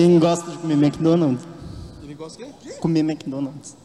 Quem 0.00 0.18
gosta 0.18 0.50
de 0.50 0.56
comer 0.56 0.82
McDonald's? 0.82 1.46
Ele 2.02 2.14
gosta 2.14 2.42
de 2.42 2.50
quê? 2.54 2.72
Comer 2.80 3.00
McDonald's. 3.00 3.76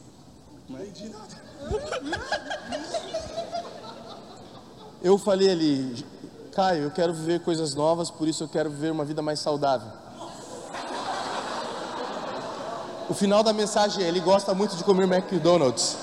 Eu 5.03 5.17
falei 5.17 5.51
ali, 5.51 6.05
Caio, 6.53 6.83
eu 6.83 6.91
quero 6.91 7.13
viver 7.13 7.41
coisas 7.41 7.75
novas, 7.75 8.09
por 8.09 8.29
isso 8.29 8.45
eu 8.45 8.47
quero 8.47 8.69
viver 8.69 8.93
uma 8.93 9.03
vida 9.03 9.21
mais 9.21 9.39
saudável. 9.41 9.89
O 13.09 13.13
final 13.13 13.43
da 13.43 13.51
mensagem 13.51 14.01
é: 14.01 14.07
ele 14.07 14.21
gosta 14.21 14.53
muito 14.53 14.77
de 14.77 14.85
comer 14.85 15.11
McDonald's. 15.11 15.97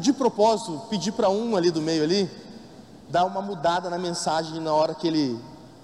de 0.00 0.12
propósito, 0.12 0.82
pedi 0.90 1.12
para 1.12 1.28
um 1.28 1.56
ali 1.56 1.70
do 1.70 1.80
meio 1.80 2.02
ali 2.02 2.30
dar 3.08 3.24
uma 3.24 3.42
mudada 3.42 3.90
na 3.90 3.98
mensagem 3.98 4.60
na 4.60 4.72
hora 4.72 4.94
que 4.94 5.06
ele 5.06 5.38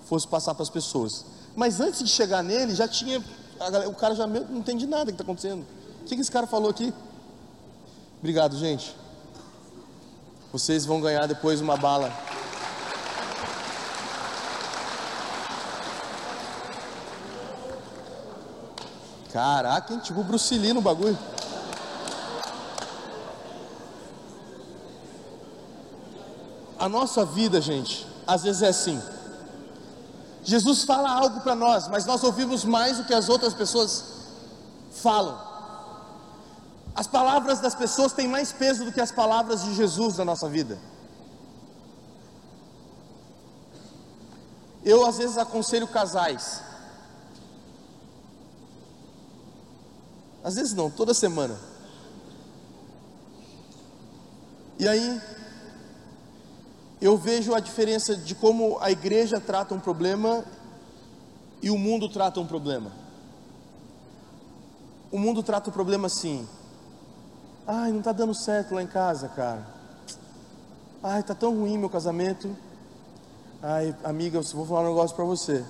fosse 0.06 0.26
passar 0.26 0.54
para 0.54 0.62
as 0.62 0.70
pessoas. 0.70 1.25
Mas 1.54 1.80
antes 1.80 2.00
de 2.00 2.08
chegar 2.08 2.42
nele, 2.42 2.75
já 2.75 2.87
tinha. 2.87 3.23
Galera, 3.58 3.88
o 3.88 3.94
cara 3.94 4.14
já 4.14 4.26
não 4.26 4.58
entende 4.58 4.87
nada 4.87 5.06
que 5.06 5.12
está 5.12 5.25
acontecendo. 5.25 5.64
O 6.02 6.04
que, 6.04 6.14
que 6.14 6.20
esse 6.20 6.30
cara 6.30 6.46
falou 6.46 6.70
aqui? 6.70 6.92
Obrigado, 8.18 8.56
gente. 8.56 8.94
Vocês 10.52 10.85
vão 10.85 11.00
ganhar 11.00 11.26
depois 11.26 11.61
uma 11.61 11.76
bala. 11.76 12.12
Caraca, 19.32 19.92
hein? 19.92 20.00
Tipo 20.00 20.23
Bruce 20.23 20.56
Lee 20.56 20.73
no 20.73 20.80
bagulho. 20.80 21.18
A 26.87 26.88
nossa 26.88 27.25
vida, 27.25 27.61
gente, 27.61 28.07
às 28.25 28.45
vezes 28.45 28.62
é 28.62 28.69
assim. 28.69 29.02
Jesus 30.45 30.85
fala 30.85 31.11
algo 31.11 31.40
para 31.40 31.57
nós, 31.57 31.88
mas 31.88 32.07
nós 32.07 32.23
ouvimos 32.23 32.64
mais 32.64 32.99
do 32.99 33.05
que 33.05 33.12
as 33.12 33.28
outras 33.28 33.52
pessoas 33.52 34.05
falam. 34.93 35.37
As 36.95 37.09
palavras 37.09 37.59
das 37.59 37.75
pessoas 37.75 38.12
têm 38.12 38.28
mais 38.28 38.52
peso 38.52 38.85
do 38.85 38.93
que 38.93 39.00
as 39.00 39.11
palavras 39.11 39.64
de 39.64 39.75
Jesus 39.75 40.19
na 40.19 40.25
nossa 40.25 40.49
vida. 40.49 40.78
Eu 44.85 45.05
às 45.05 45.19
vezes 45.19 45.37
aconselho 45.37 45.88
casais. 45.88 46.62
Às 50.45 50.55
vezes 50.55 50.73
não, 50.73 50.88
toda 50.88 51.12
semana. 51.12 51.59
E 54.78 54.87
aí 54.87 55.21
eu 57.00 57.17
vejo 57.17 57.55
a 57.55 57.61
diferença 57.61 58.17
de 58.17 58.35
como 58.35 58.79
a 58.81 58.91
igreja 58.91 59.41
trata 59.41 59.75
um 59.75 59.81
problema 59.81 60.45
e 61.61 61.71
o 61.71 61.79
mundo 61.79 62.09
trata 62.09 62.41
um 62.41 62.47
problema. 62.47 62.91
O 65.11 65.19
mundo 65.19 65.43
trata 65.43 65.69
o 65.69 65.73
problema 65.73 66.07
assim: 66.07 66.47
ai, 67.67 67.93
não 67.93 67.99
está 67.99 68.12
dando 68.12 68.35
certo 68.35 68.75
lá 68.75 68.83
em 68.83 68.87
casa, 68.87 69.29
cara. 69.29 69.67
Ai, 71.03 71.21
está 71.21 71.35
tão 71.35 71.55
ruim 71.55 71.79
meu 71.79 71.91
casamento. 71.91 72.57
Ai, 73.62 73.95
amiga, 74.03 74.38
eu 74.38 74.43
vou 74.43 74.67
falar 74.67 74.83
um 74.83 74.88
negócio 74.88 75.15
para 75.15 75.25
você. 75.25 75.65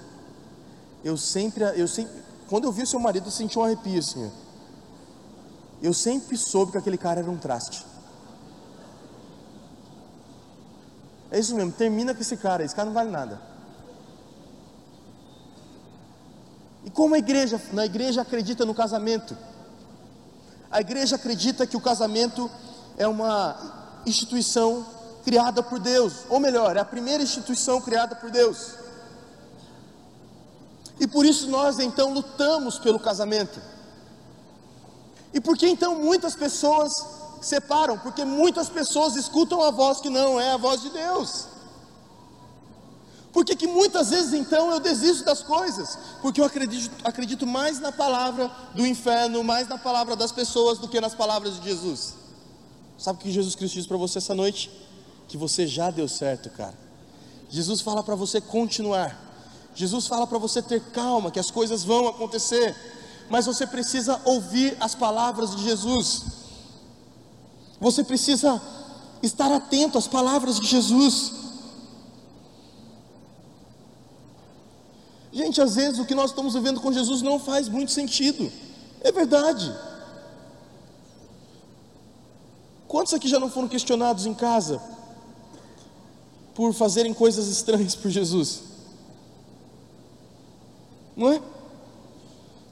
Eu 1.05 1.17
sempre, 1.17 1.65
eu 1.79 1.89
sempre, 1.89 2.13
quando 2.49 2.65
eu 2.65 2.73
vi 2.73 2.83
o 2.83 2.87
seu 2.87 3.01
marido, 3.01 3.27
eu 3.27 3.33
senti 3.33 3.59
um 3.59 3.65
arrepio 3.65 3.99
assim. 3.99 4.31
Eu 5.83 5.93
sempre 5.93 6.37
soube 6.37 6.73
que 6.73 6.79
aquele 6.79 6.97
cara 6.97 7.21
era 7.21 7.31
um 7.31 7.37
traste. 7.37 7.85
É 11.37 11.39
isso 11.39 11.55
mesmo, 11.55 11.71
termina 11.71 12.15
com 12.15 12.23
esse 12.23 12.35
cara, 12.35 12.65
esse 12.65 12.75
cara 12.75 12.87
não 12.87 12.95
vale 12.95 13.11
nada. 13.11 13.39
E 16.83 16.89
como 16.89 17.15
a 17.15 17.19
igreja, 17.19 17.61
na 17.75 17.85
igreja 17.85 18.23
acredita 18.23 18.65
no 18.65 18.75
casamento? 18.75 19.37
A 20.71 20.81
igreja 20.81 21.17
acredita 21.17 21.67
que 21.67 21.77
o 21.77 21.81
casamento 21.81 22.51
é 22.97 23.07
uma 23.07 24.01
instituição 24.07 24.87
criada 25.27 25.63
por 25.63 25.79
Deus, 25.79 26.25
ou 26.31 26.41
melhor, 26.41 26.75
é 26.75 26.81
a 26.81 26.87
primeira 26.87 27.23
instituição 27.23 27.83
criada 27.83 28.17
por 28.17 28.31
Deus. 28.31 28.73
E 30.99 31.07
por 31.07 31.27
isso 31.27 31.51
nós 31.51 31.79
então 31.79 32.15
lutamos 32.15 32.79
pelo 32.79 32.99
casamento. 32.99 33.61
E 35.35 35.39
por 35.39 35.55
que 35.55 35.69
então 35.69 35.97
muitas 35.97 36.35
pessoas 36.35 36.95
separam, 37.41 37.99
porque 37.99 38.25
muitas 38.25 38.69
pessoas 38.69 39.17
escutam 39.17 39.63
a 39.63 39.71
voz 39.71 40.01
que 40.01 40.11
não 40.11 40.41
é 40.41 40.53
a 40.53 40.57
voz 40.57 40.81
de 40.83 40.91
Deus. 40.91 41.47
Porque 43.33 43.55
que 43.55 43.67
muitas 43.67 44.09
vezes 44.09 44.33
então 44.33 44.71
eu 44.71 44.81
desisto 44.81 45.23
das 45.23 45.43
coisas, 45.43 45.99
porque 46.23 46.41
eu 46.41 46.45
acredito, 46.47 46.91
acredito 47.05 47.47
mais 47.47 47.79
na 47.79 47.93
palavra 47.93 48.51
do 48.75 48.87
inferno, 48.87 49.45
mais 49.45 49.69
na 49.69 49.77
palavra 49.77 50.17
das 50.17 50.33
pessoas 50.33 50.79
do 50.79 50.89
que 50.89 50.99
nas 51.01 51.15
palavras 51.15 51.61
de 51.61 51.69
Jesus. 51.69 52.15
Sabe 52.97 53.19
o 53.19 53.23
que 53.23 53.31
Jesus 53.31 53.55
Cristo 53.55 53.75
diz 53.75 53.87
para 53.87 53.99
você 53.99 54.19
essa 54.19 54.35
noite? 54.35 54.71
Que 55.29 55.37
você 55.37 55.67
já 55.67 55.91
deu 55.91 56.09
certo, 56.09 56.49
cara. 56.49 56.73
Jesus 57.51 57.83
fala 57.83 58.03
para 58.03 58.15
você 58.15 58.41
continuar. 58.41 59.21
Jesus 59.75 60.07
fala 60.07 60.27
para 60.27 60.39
você 60.39 60.63
ter 60.63 60.81
calma, 60.93 61.31
que 61.31 61.39
as 61.39 61.51
coisas 61.51 61.85
vão 61.85 62.09
acontecer, 62.09 62.75
mas 63.29 63.45
você 63.45 63.67
precisa 63.67 64.19
ouvir 64.25 64.75
as 64.81 64.95
palavras 64.95 65.55
de 65.55 65.63
Jesus. 65.63 66.46
Você 67.81 68.03
precisa 68.03 68.61
estar 69.23 69.53
atento 69.53 69.99
às 69.99 70.07
palavras 70.07 70.59
de 70.59 70.67
Jesus. 70.67 71.33
Gente, 75.33 75.61
às 75.61 75.75
vezes 75.75 75.99
o 75.99 76.07
que 76.07 76.15
nós 76.15 76.31
estamos 76.31 76.55
vivendo 76.55 76.81
com 76.81 76.93
Jesus 76.93 77.21
não 77.21 77.39
faz 77.39 77.69
muito 77.69 77.93
sentido. 77.93 78.51
É 79.03 79.13
verdade. 79.13 79.75
Quantos 82.89 83.13
aqui 83.13 83.29
já 83.29 83.39
não 83.39 83.51
foram 83.51 83.69
questionados 83.69 84.25
em 84.25 84.33
casa 84.33 84.81
por 86.55 86.73
fazerem 86.73 87.13
coisas 87.13 87.49
estranhas 87.49 87.95
por 87.95 88.11
Jesus? 88.11 88.63
Não 91.15 91.33
é? 91.33 91.43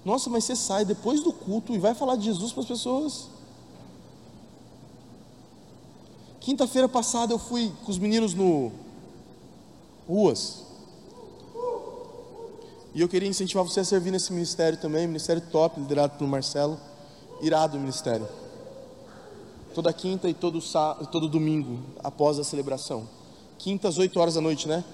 Nossa, 0.04 0.30
mas 0.30 0.44
você 0.44 0.54
sai 0.54 0.84
depois 0.84 1.22
do 1.22 1.32
culto 1.32 1.74
e 1.74 1.78
vai 1.78 1.94
falar 1.94 2.16
de 2.16 2.24
Jesus 2.24 2.52
para 2.52 2.62
as 2.62 2.68
pessoas. 2.68 3.28
Quinta-feira 6.44 6.86
passada 6.86 7.32
eu 7.32 7.38
fui 7.38 7.72
com 7.86 7.90
os 7.90 7.98
meninos 7.98 8.34
no 8.34 8.70
Ruas. 10.06 10.62
E 12.94 13.00
eu 13.00 13.08
queria 13.08 13.26
incentivar 13.26 13.64
você 13.64 13.80
a 13.80 13.84
servir 13.84 14.10
nesse 14.10 14.30
ministério 14.30 14.78
também, 14.78 15.06
ministério 15.06 15.40
top, 15.50 15.80
liderado 15.80 16.18
pelo 16.18 16.28
Marcelo. 16.28 16.78
Irado 17.40 17.78
o 17.78 17.80
ministério. 17.80 18.28
Toda 19.74 19.90
quinta 19.90 20.28
e 20.28 20.34
todo, 20.34 20.60
sábado, 20.60 21.06
todo 21.06 21.30
domingo, 21.30 21.80
após 22.00 22.38
a 22.38 22.44
celebração. 22.44 23.08
Quinta 23.56 23.88
às 23.88 23.96
8 23.96 24.20
horas 24.20 24.34
da 24.34 24.42
noite, 24.42 24.68
né? 24.68 24.84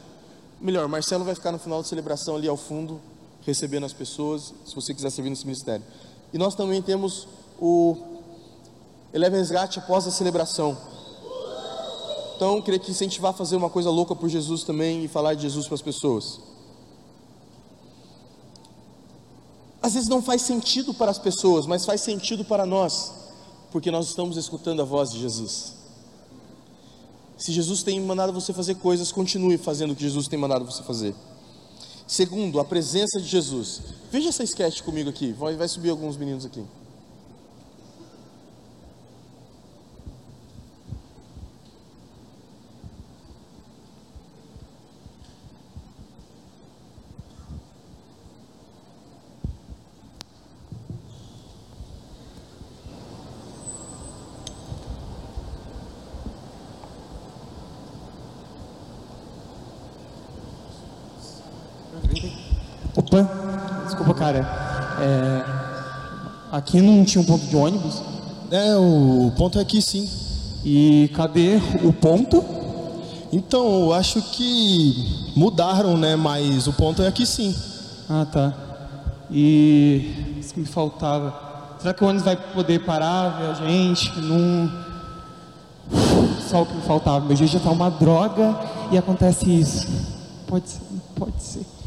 Melhor, 0.61 0.87
Marcelo 0.87 1.25
vai 1.25 1.35
ficar 1.35 1.51
no 1.51 1.59
final 1.59 1.83
da 1.83 1.89
celebração 1.89 2.37
ali 2.37 2.47
ao 2.47 2.57
fundo, 2.57 3.01
recebendo 3.45 3.85
as 3.87 3.93
pessoas, 3.93 4.55
se 4.65 4.73
você 4.73 4.95
quiser 4.95 5.11
servir 5.11 5.31
nesse 5.31 5.47
ministério. 5.47 5.85
E 6.33 6.39
nós 6.39 6.55
também 6.55 6.81
temos 6.81 7.27
o 7.61 7.97
Eleve 9.13 9.37
Resgate 9.37 9.81
após 9.81 10.07
a 10.07 10.13
celebração. 10.13 10.79
Então, 12.41 12.57
eu 12.57 12.63
queria 12.63 12.81
te 12.81 12.91
incentivar 12.91 13.33
a 13.33 13.35
fazer 13.35 13.55
uma 13.55 13.69
coisa 13.69 13.91
louca 13.91 14.17
por 14.17 14.27
Jesus 14.27 14.65
também 14.65 15.05
e 15.05 15.09
falar 15.09 15.35
de 15.35 15.43
Jesus 15.43 15.67
para 15.67 15.75
as 15.75 15.83
pessoas. 15.83 16.41
Às 19.83 19.93
vezes 19.93 20.09
não 20.09 20.23
faz 20.23 20.41
sentido 20.41 20.95
para 20.95 21.11
as 21.11 21.19
pessoas, 21.19 21.67
mas 21.67 21.85
faz 21.85 22.01
sentido 22.01 22.43
para 22.43 22.65
nós, 22.65 23.13
porque 23.71 23.91
nós 23.91 24.09
estamos 24.09 24.39
escutando 24.39 24.81
a 24.81 24.87
voz 24.87 25.11
de 25.11 25.21
Jesus. 25.21 25.75
Se 27.37 27.53
Jesus 27.53 27.83
tem 27.83 28.01
mandado 28.01 28.33
você 28.33 28.55
fazer 28.55 28.77
coisas, 28.77 29.13
continue 29.13 29.59
fazendo 29.59 29.91
o 29.91 29.95
que 29.95 30.03
Jesus 30.03 30.27
tem 30.27 30.39
mandado 30.39 30.65
você 30.65 30.83
fazer. 30.83 31.15
Segundo, 32.07 32.59
a 32.59 32.65
presença 32.65 33.21
de 33.21 33.27
Jesus. 33.27 33.83
Veja 34.11 34.31
essa 34.31 34.45
sketch 34.45 34.81
comigo 34.81 35.11
aqui. 35.11 35.35
Vai, 35.35 35.57
vai 35.57 35.69
subir 35.69 35.91
alguns 35.91 36.17
meninos 36.17 36.47
aqui. 36.47 36.65
Opa, 63.01 63.23
desculpa, 63.87 64.15
cara. 64.31 64.47
É, 65.01 65.45
aqui 66.53 66.81
não 66.81 67.05
tinha 67.05 67.21
um 67.21 67.25
ponto 67.25 67.45
de 67.47 67.57
ônibus. 67.57 68.03
É, 68.51 68.77
o 68.77 69.33
ponto 69.37 69.59
é 69.59 69.63
aqui 69.63 69.83
sim. 69.83 70.09
E 70.65 71.11
cadê 71.15 71.61
o 71.83 71.93
ponto? 71.93 72.45
Então, 73.33 73.85
eu 73.85 73.93
acho 73.93 74.21
que 74.33 75.31
mudaram, 75.37 75.97
né? 75.97 76.17
Mas 76.17 76.67
o 76.67 76.73
ponto 76.73 77.03
é 77.03 77.09
aqui 77.09 77.25
sim. 77.25 77.55
Ah, 78.09 78.27
tá. 78.31 78.53
E 79.31 80.37
isso 80.39 80.55
que 80.55 80.61
me 80.61 80.67
faltava. 80.67 81.49
Será 81.79 81.95
que 81.95 82.05
o 82.05 82.07
ônibus 82.07 82.25
vai 82.25 82.37
poder 82.37 82.85
parar, 82.85 83.39
ver 83.39 83.47
a 83.51 83.55
gente? 83.55 84.11
Não. 84.21 84.71
Só 86.49 86.63
o 86.63 86.67
que 86.67 86.75
me 86.75 86.83
faltava. 86.83 87.25
Meu 87.25 87.37
dia 87.37 87.47
já 87.47 87.61
tá 87.61 87.71
uma 87.71 87.91
droga 87.91 88.59
e 88.91 88.99
acontece 88.99 89.49
isso. 89.49 89.87
Pode 90.47 90.69
ser, 90.69 90.81
pode 91.15 91.43
ser. 91.43 91.80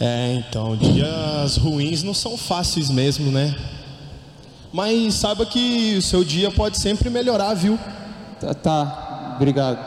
É, 0.00 0.34
então, 0.34 0.76
dias 0.76 1.56
ruins 1.56 2.04
não 2.04 2.14
são 2.14 2.36
fáceis 2.36 2.88
mesmo, 2.88 3.32
né? 3.32 3.54
Mas 4.72 5.14
saiba 5.14 5.44
que 5.44 5.96
o 5.96 6.02
seu 6.02 6.22
dia 6.22 6.52
pode 6.52 6.78
sempre 6.78 7.10
melhorar, 7.10 7.52
viu? 7.54 7.76
Tá, 8.40 8.54
tá. 8.54 9.32
obrigado. 9.34 9.78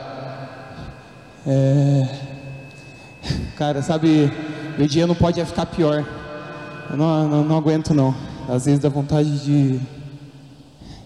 É... 1.47 2.07
Cara, 3.55 3.81
sabe, 3.81 4.31
meu 4.77 4.87
dia 4.87 5.07
não 5.07 5.15
pode 5.15 5.43
ficar 5.45 5.65
pior. 5.67 6.05
Eu 6.89 6.97
não, 6.97 7.27
não, 7.29 7.43
não 7.45 7.57
aguento 7.57 7.93
não. 7.93 8.13
Às 8.49 8.65
vezes 8.65 8.79
dá 8.81 8.89
vontade 8.89 9.45
de 9.45 9.79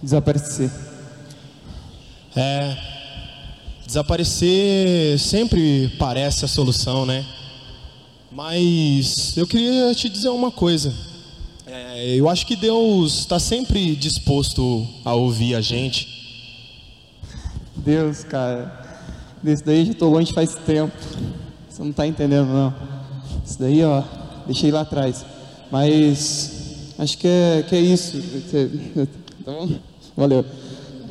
desaparecer. 0.01 0.71
É. 2.35 2.75
Desaparecer 3.85 5.19
sempre 5.19 5.95
parece 5.99 6.43
a 6.43 6.47
solução, 6.47 7.05
né? 7.05 7.23
Mas 8.35 9.37
eu 9.37 9.47
queria 9.47 9.95
te 9.95 10.09
dizer 10.09 10.27
uma 10.27 10.51
coisa. 10.51 10.93
É, 11.65 12.15
eu 12.15 12.27
acho 12.27 12.45
que 12.45 12.57
Deus 12.57 13.19
está 13.19 13.39
sempre 13.39 13.95
disposto 13.95 14.85
a 15.05 15.13
ouvir 15.13 15.55
a 15.55 15.61
gente. 15.61 16.05
Deus, 17.77 18.25
cara. 18.25 19.07
Desse 19.41 19.63
daí 19.63 19.85
já 19.85 19.93
tô 19.93 20.09
longe 20.09 20.33
faz 20.33 20.53
tempo. 20.53 20.93
Você 21.69 21.81
não 21.81 21.93
tá 21.93 22.05
entendendo, 22.05 22.47
não. 22.47 22.75
Isso 23.45 23.57
daí, 23.57 23.81
ó, 23.85 24.03
deixei 24.45 24.69
lá 24.69 24.81
atrás. 24.81 25.25
Mas 25.71 26.91
acho 26.99 27.17
que 27.17 27.29
é, 27.29 27.63
que 27.63 27.73
é 27.73 27.79
isso. 27.79 28.17
Então, 29.39 29.79
valeu. 30.17 30.43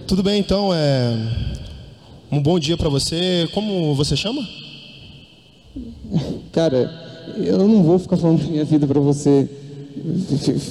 Tudo 0.09 0.21
bem, 0.21 0.41
então, 0.41 0.75
é 0.75 1.17
um 2.33 2.43
bom 2.43 2.59
dia 2.59 2.77
para 2.77 2.89
você. 2.89 3.49
Como 3.55 3.95
você 3.95 4.17
chama? 4.17 4.45
Cara, 6.51 7.04
eu 7.37 7.69
não 7.69 7.83
vou 7.83 7.99
ficar 7.99 8.17
falando 8.17 8.43
da 8.43 8.51
minha 8.51 8.65
vida 8.65 8.87
pra 8.87 9.01
você. 9.01 9.49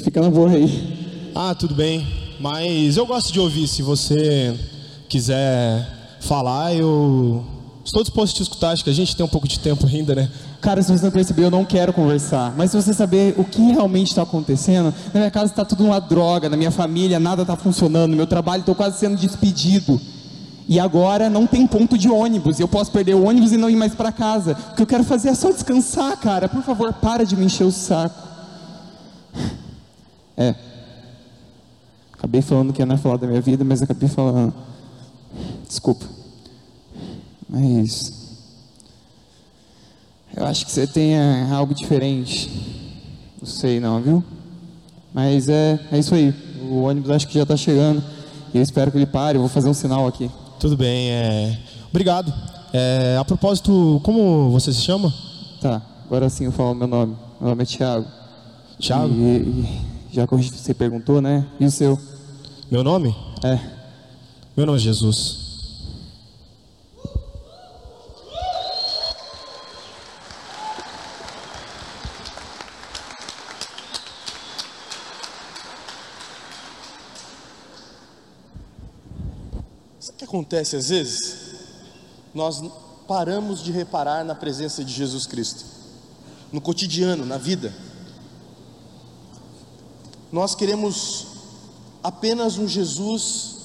Fica 0.04 0.22
na 0.22 0.30
boa 0.30 0.52
aí. 0.52 1.32
Ah, 1.36 1.56
tudo 1.56 1.74
bem. 1.74 2.06
Mas 2.40 2.98
eu 2.98 3.06
gosto 3.06 3.32
de 3.32 3.40
ouvir. 3.40 3.68
Se 3.68 3.82
você 3.82 4.54
quiser 5.08 6.18
falar, 6.22 6.76
eu 6.76 7.44
estou 7.84 8.04
disposto 8.04 8.34
a 8.34 8.38
te 8.38 8.42
escutar. 8.44 8.72
Acho 8.72 8.84
que 8.84 8.90
a 8.90 8.94
gente 8.94 9.16
tem 9.16 9.26
um 9.26 9.30
pouco 9.30 9.48
de 9.48 9.60
tempo 9.60 9.86
ainda, 9.86 10.16
né? 10.16 10.30
Cara, 10.62 10.82
se 10.82 10.92
você 10.92 11.04
não 11.04 11.12
perceber, 11.12 11.44
eu 11.44 11.52
não 11.52 11.66
quero 11.66 11.92
conversar. 11.92 12.54
Mas 12.56 12.72
se 12.72 12.78
você 12.78 12.94
saber 12.94 13.36
o 13.38 13.44
que 13.44 13.62
realmente 13.62 14.08
está 14.08 14.22
acontecendo, 14.22 14.94
na 15.14 15.20
minha 15.20 15.32
casa 15.32 15.52
está 15.52 15.66
tudo 15.66 15.84
uma 15.84 16.00
droga, 16.00 16.48
na 16.48 16.56
minha 16.56 16.72
família 16.72 17.20
nada 17.20 17.42
está 17.42 17.56
funcionando, 17.56 18.12
no 18.12 18.18
meu 18.18 18.28
trabalho 18.28 18.62
estou 18.62 18.74
quase 18.74 18.98
sendo 18.98 19.18
despedido. 19.18 20.00
E 20.68 20.80
agora 20.80 21.30
não 21.30 21.46
tem 21.46 21.68
ponto 21.68 21.98
de 21.98 22.10
ônibus, 22.10 22.60
eu 22.60 22.68
posso 22.68 22.92
perder 22.92 23.16
o 23.16 23.26
ônibus 23.26 23.52
e 23.52 23.58
não 23.58 23.70
ir 23.70 23.76
mais 23.76 23.94
para 23.94 24.12
casa. 24.12 24.58
O 24.72 24.76
que 24.76 24.82
eu 24.82 24.88
quero 24.88 25.04
fazer 25.04 25.30
é 25.30 25.36
só 25.36 25.52
descansar, 25.52 26.18
cara. 26.18 26.48
Por 26.48 26.64
favor, 26.64 26.94
para 26.94 27.26
de 27.26 27.36
me 27.36 27.46
encher 27.46 27.66
o 27.66 27.72
saco. 27.72 28.16
É. 30.38 30.56
Acabei 32.14 32.42
falando 32.42 32.72
que 32.72 32.82
ia 32.82 32.86
não 32.86 32.96
ia 32.96 33.02
falar 33.02 33.18
da 33.18 33.28
minha 33.28 33.42
vida, 33.42 33.64
mas 33.64 33.82
acabei 33.82 34.08
falando. 34.08 34.54
Desculpa. 35.68 36.06
Mas. 37.50 38.22
Eu 40.36 40.46
acho 40.46 40.66
que 40.66 40.72
você 40.72 40.88
tem 40.88 41.16
é, 41.16 41.48
algo 41.52 41.74
diferente. 41.76 42.50
Não 43.40 43.48
sei 43.48 43.80
não, 43.80 44.02
viu? 44.02 44.24
Mas 45.14 45.50
é, 45.50 45.80
é 45.92 46.00
isso 46.00 46.16
aí. 46.16 46.34
O 46.64 46.84
ônibus 46.84 47.12
acho 47.12 47.28
que 47.28 47.36
já 47.36 47.44
está 47.44 47.58
chegando. 47.58 48.02
E 48.54 48.58
eu 48.58 48.64
espero 48.64 48.90
que 48.90 48.98
ele 48.98 49.06
pare. 49.06 49.38
Eu 49.38 49.42
vou 49.42 49.50
fazer 49.50 49.70
um 49.70 49.74
sinal 49.74 50.08
aqui. 50.08 50.32
Tudo 50.64 50.78
bem, 50.78 51.10
é... 51.12 51.60
Obrigado. 51.90 52.34
É, 52.72 53.18
a 53.20 53.26
propósito, 53.26 54.00
como 54.02 54.50
você 54.50 54.72
se 54.72 54.80
chama? 54.80 55.14
Tá, 55.60 55.82
agora 56.06 56.30
sim 56.30 56.46
eu 56.46 56.54
falo 56.54 56.74
meu 56.74 56.88
nome. 56.88 57.18
Meu 57.38 57.50
nome 57.50 57.64
é 57.64 57.66
Thiago. 57.66 58.08
Thiago? 58.80 59.14
E, 59.14 60.08
e 60.10 60.14
já 60.14 60.26
que 60.26 60.34
você 60.34 60.74
perguntou, 60.74 61.22
né? 61.22 61.46
E 61.60 61.66
o 61.66 61.70
seu? 61.70 62.00
Meu 62.72 62.82
nome? 62.82 63.14
É. 63.44 63.60
Meu 64.56 64.66
nome 64.66 64.78
é 64.78 64.82
Jesus. 64.82 65.43
Acontece 80.34 80.76
às 80.76 80.90
vezes? 80.90 81.54
Nós 82.34 82.64
paramos 83.08 83.62
de 83.62 83.72
reparar 83.72 84.26
na 84.26 84.34
presença 84.34 84.84
de 84.84 84.92
Jesus 84.92 85.28
Cristo, 85.28 85.64
no 86.52 86.60
cotidiano, 86.60 87.24
na 87.24 87.38
vida. 87.38 87.72
Nós 90.32 90.56
queremos 90.56 91.28
apenas 92.02 92.58
um 92.58 92.68
Jesus 92.68 93.58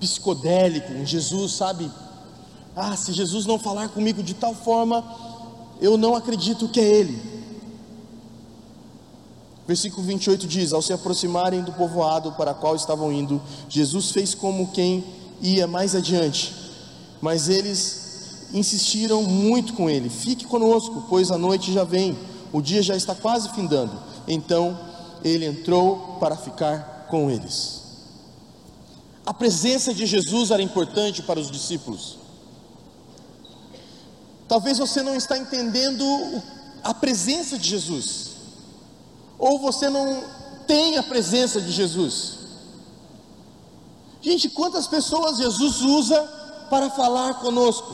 psicodélico, 0.00 0.90
um 0.90 1.04
Jesus, 1.04 1.52
sabe? 1.52 1.92
Ah, 2.74 2.96
se 2.96 3.12
Jesus 3.12 3.44
não 3.44 3.58
falar 3.58 3.90
comigo 3.90 4.22
de 4.22 4.32
tal 4.32 4.54
forma, 4.54 5.04
eu 5.82 5.98
não 5.98 6.16
acredito 6.16 6.66
que 6.66 6.80
é 6.80 6.84
Ele. 6.84 7.31
Versículo 9.66 10.06
28 10.06 10.46
diz: 10.46 10.72
Ao 10.72 10.82
se 10.82 10.92
aproximarem 10.92 11.62
do 11.62 11.72
povoado 11.72 12.32
para 12.32 12.54
qual 12.54 12.74
estavam 12.74 13.12
indo, 13.12 13.40
Jesus 13.68 14.10
fez 14.10 14.34
como 14.34 14.72
quem 14.72 15.04
ia 15.40 15.66
mais 15.66 15.94
adiante, 15.94 16.54
mas 17.20 17.48
eles 17.48 18.48
insistiram 18.52 19.22
muito 19.22 19.72
com 19.74 19.88
ele: 19.88 20.08
Fique 20.08 20.44
conosco, 20.46 21.06
pois 21.08 21.30
a 21.30 21.38
noite 21.38 21.72
já 21.72 21.84
vem, 21.84 22.18
o 22.52 22.60
dia 22.60 22.82
já 22.82 22.96
está 22.96 23.14
quase 23.14 23.48
findando. 23.50 23.98
Então 24.26 24.78
ele 25.24 25.46
entrou 25.46 26.16
para 26.18 26.36
ficar 26.36 27.06
com 27.08 27.30
eles. 27.30 27.82
A 29.24 29.32
presença 29.32 29.94
de 29.94 30.04
Jesus 30.04 30.50
era 30.50 30.60
importante 30.60 31.22
para 31.22 31.38
os 31.38 31.48
discípulos. 31.48 32.18
Talvez 34.48 34.78
você 34.78 35.00
não 35.02 35.14
está 35.14 35.38
entendendo 35.38 36.04
a 36.82 36.92
presença 36.92 37.56
de 37.56 37.70
Jesus 37.70 38.31
ou 39.42 39.58
você 39.58 39.90
não 39.90 40.22
tem 40.68 40.96
a 40.96 41.02
presença 41.02 41.60
de 41.60 41.72
Jesus. 41.72 42.38
Gente, 44.20 44.48
quantas 44.48 44.86
pessoas 44.86 45.36
Jesus 45.36 45.80
usa 45.80 46.22
para 46.70 46.88
falar 46.90 47.40
conosco? 47.40 47.92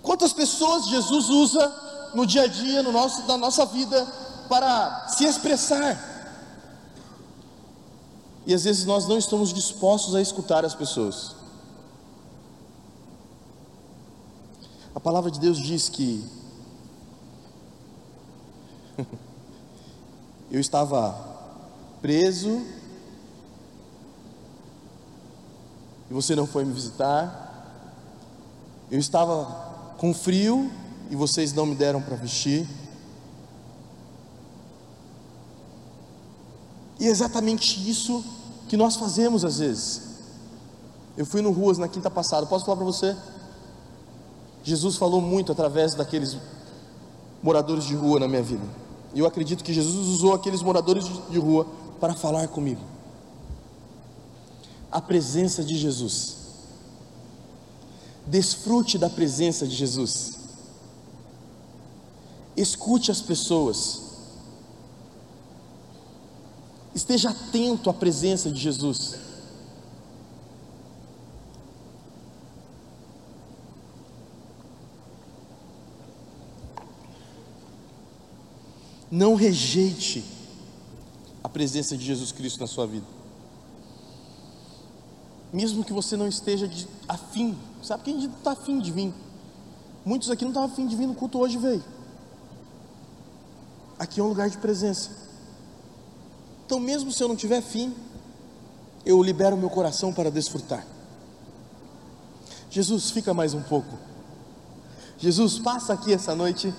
Quantas 0.00 0.32
pessoas 0.32 0.86
Jesus 0.86 1.28
usa 1.28 2.12
no 2.14 2.24
dia 2.24 2.42
a 2.42 2.46
dia, 2.46 2.84
no 2.84 2.92
nosso, 2.92 3.26
na 3.26 3.36
nossa 3.36 3.66
vida, 3.66 4.06
para 4.48 5.08
se 5.08 5.24
expressar? 5.24 5.98
E 8.46 8.54
às 8.54 8.62
vezes 8.62 8.84
nós 8.84 9.08
não 9.08 9.18
estamos 9.18 9.52
dispostos 9.52 10.14
a 10.14 10.20
escutar 10.20 10.64
as 10.64 10.72
pessoas. 10.72 11.34
A 14.94 15.00
palavra 15.00 15.32
de 15.32 15.40
Deus 15.40 15.58
diz 15.58 15.88
que 15.88 16.43
eu 20.50 20.60
estava 20.60 21.14
preso 22.00 22.62
e 26.10 26.14
você 26.14 26.36
não 26.36 26.46
foi 26.46 26.64
me 26.64 26.72
visitar. 26.72 27.42
Eu 28.90 28.98
estava 28.98 29.94
com 29.98 30.12
frio 30.12 30.70
e 31.10 31.16
vocês 31.16 31.52
não 31.52 31.66
me 31.66 31.74
deram 31.74 32.00
para 32.00 32.16
vestir. 32.16 32.68
E 37.00 37.06
é 37.06 37.10
exatamente 37.10 37.88
isso 37.88 38.24
que 38.68 38.76
nós 38.76 38.96
fazemos 38.96 39.44
às 39.44 39.58
vezes. 39.58 40.02
Eu 41.16 41.26
fui 41.26 41.40
no 41.42 41.50
Ruas 41.52 41.78
na 41.78 41.88
quinta 41.88 42.10
passada, 42.10 42.46
posso 42.46 42.64
falar 42.64 42.76
para 42.76 42.86
você? 42.86 43.16
Jesus 44.62 44.96
falou 44.96 45.20
muito 45.20 45.52
através 45.52 45.94
daqueles 45.94 46.36
moradores 47.42 47.84
de 47.84 47.94
rua 47.94 48.18
na 48.18 48.26
minha 48.26 48.42
vida. 48.42 48.83
E 49.14 49.20
eu 49.20 49.26
acredito 49.26 49.62
que 49.62 49.72
Jesus 49.72 50.08
usou 50.08 50.34
aqueles 50.34 50.60
moradores 50.60 51.04
de 51.30 51.38
rua 51.38 51.66
para 52.00 52.14
falar 52.14 52.48
comigo. 52.48 52.80
A 54.90 55.00
presença 55.00 55.62
de 55.62 55.76
Jesus. 55.76 56.36
Desfrute 58.26 58.98
da 58.98 59.08
presença 59.08 59.66
de 59.66 59.74
Jesus. 59.74 60.34
Escute 62.56 63.10
as 63.10 63.20
pessoas. 63.20 64.02
Esteja 66.94 67.30
atento 67.30 67.90
à 67.90 67.94
presença 67.94 68.50
de 68.50 68.60
Jesus. 68.60 69.23
Não 79.14 79.36
rejeite 79.36 80.24
a 81.40 81.48
presença 81.48 81.96
de 81.96 82.04
Jesus 82.04 82.32
Cristo 82.32 82.58
na 82.58 82.66
sua 82.66 82.84
vida. 82.84 83.06
Mesmo 85.52 85.84
que 85.84 85.92
você 85.92 86.16
não 86.16 86.26
esteja 86.26 86.66
de, 86.66 86.88
afim, 87.06 87.56
sabe 87.80 88.02
quem 88.02 88.14
não 88.14 88.24
está 88.24 88.50
afim 88.50 88.80
de 88.80 88.90
vir? 88.90 89.14
Muitos 90.04 90.32
aqui 90.32 90.42
não 90.42 90.50
estavam 90.50 90.68
afim 90.68 90.84
de 90.88 90.96
vir 90.96 91.06
no 91.06 91.14
culto 91.14 91.38
hoje, 91.38 91.56
veio. 91.56 91.84
Aqui 94.00 94.18
é 94.18 94.22
um 94.24 94.26
lugar 94.26 94.50
de 94.50 94.58
presença. 94.58 95.10
Então, 96.66 96.80
mesmo 96.80 97.12
se 97.12 97.22
eu 97.22 97.28
não 97.28 97.36
tiver 97.36 97.62
fim, 97.62 97.94
eu 99.06 99.22
libero 99.22 99.56
meu 99.56 99.70
coração 99.70 100.12
para 100.12 100.28
desfrutar. 100.28 100.84
Jesus, 102.68 103.12
fica 103.12 103.32
mais 103.32 103.54
um 103.54 103.62
pouco. 103.62 103.96
Jesus, 105.18 105.60
passa 105.60 105.92
aqui 105.92 106.12
essa 106.12 106.34
noite. 106.34 106.74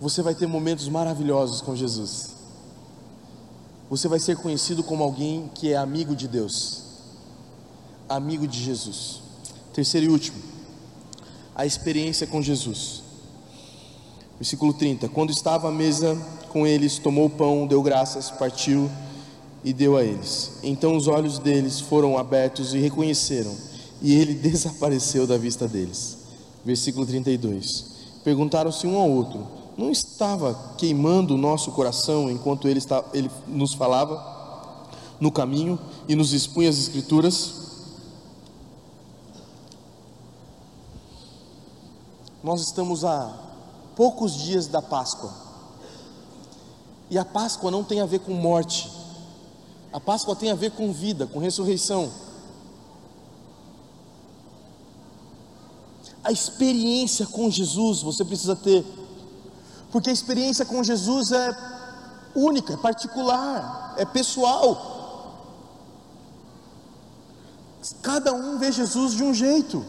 Você 0.00 0.20
vai 0.20 0.34
ter 0.34 0.46
momentos 0.46 0.88
maravilhosos 0.88 1.62
com 1.62 1.74
Jesus. 1.74 2.34
você 3.88 4.08
vai 4.08 4.18
ser 4.18 4.36
conhecido 4.36 4.82
como 4.82 5.02
alguém 5.02 5.50
que 5.54 5.72
é 5.72 5.76
amigo 5.76 6.14
de 6.14 6.28
Deus, 6.28 6.82
amigo 8.08 8.46
de 8.46 8.62
Jesus. 8.62 9.22
Terceiro 9.72 10.06
e 10.06 10.10
último, 10.10 10.42
a 11.54 11.64
experiência 11.64 12.26
com 12.26 12.42
Jesus. 12.42 13.02
Versículo 14.38 14.74
30: 14.74 15.08
Quando 15.08 15.30
estava 15.30 15.68
à 15.68 15.72
mesa 15.72 16.14
com 16.50 16.66
eles, 16.66 16.98
tomou 16.98 17.26
o 17.26 17.30
pão, 17.30 17.66
deu 17.66 17.82
graças, 17.82 18.30
partiu 18.30 18.90
e 19.64 19.72
deu 19.72 19.96
a 19.96 20.04
eles. 20.04 20.58
Então 20.62 20.94
os 20.94 21.08
olhos 21.08 21.38
deles 21.38 21.80
foram 21.80 22.18
abertos 22.18 22.74
e 22.74 22.78
reconheceram, 22.78 23.54
e 24.02 24.14
ele 24.14 24.34
desapareceu 24.36 25.26
da 25.26 25.38
vista 25.38 25.66
deles. 25.66 26.18
Versículo 26.64 27.06
32. 27.06 27.84
Perguntaram-se 28.22 28.86
um 28.86 28.98
ao 28.98 29.10
outro: 29.10 29.46
Não 29.76 29.90
estava 29.90 30.74
queimando 30.78 31.34
o 31.34 31.38
nosso 31.38 31.70
coração 31.72 32.30
enquanto 32.30 32.66
ele, 32.66 32.78
está, 32.78 33.04
ele 33.12 33.30
nos 33.46 33.74
falava 33.74 34.36
no 35.20 35.30
caminho 35.30 35.78
e 36.08 36.14
nos 36.14 36.32
expunha 36.32 36.70
as 36.70 36.78
Escrituras? 36.78 37.66
Nós 42.42 42.60
estamos 42.60 43.04
a 43.04 43.36
poucos 43.94 44.34
dias 44.34 44.66
da 44.66 44.80
Páscoa. 44.80 45.32
E 47.10 47.18
a 47.18 47.24
Páscoa 47.24 47.70
não 47.70 47.84
tem 47.84 48.00
a 48.00 48.06
ver 48.06 48.20
com 48.20 48.32
morte. 48.32 48.90
A 49.92 50.00
Páscoa 50.00 50.36
tem 50.36 50.50
a 50.50 50.54
ver 50.54 50.70
com 50.72 50.92
vida, 50.92 51.26
com 51.26 51.38
ressurreição. 51.38 52.10
A 56.22 56.32
experiência 56.32 57.26
com 57.26 57.50
Jesus 57.50 58.02
você 58.02 58.24
precisa 58.24 58.56
ter. 58.56 58.84
Porque 59.90 60.10
a 60.10 60.12
experiência 60.12 60.64
com 60.64 60.82
Jesus 60.82 61.32
é 61.32 61.56
única, 62.34 62.74
é 62.74 62.76
particular, 62.76 63.94
é 63.96 64.04
pessoal. 64.04 64.94
Cada 68.02 68.32
um 68.32 68.58
vê 68.58 68.72
Jesus 68.72 69.14
de 69.14 69.22
um 69.22 69.32
jeito. 69.32 69.84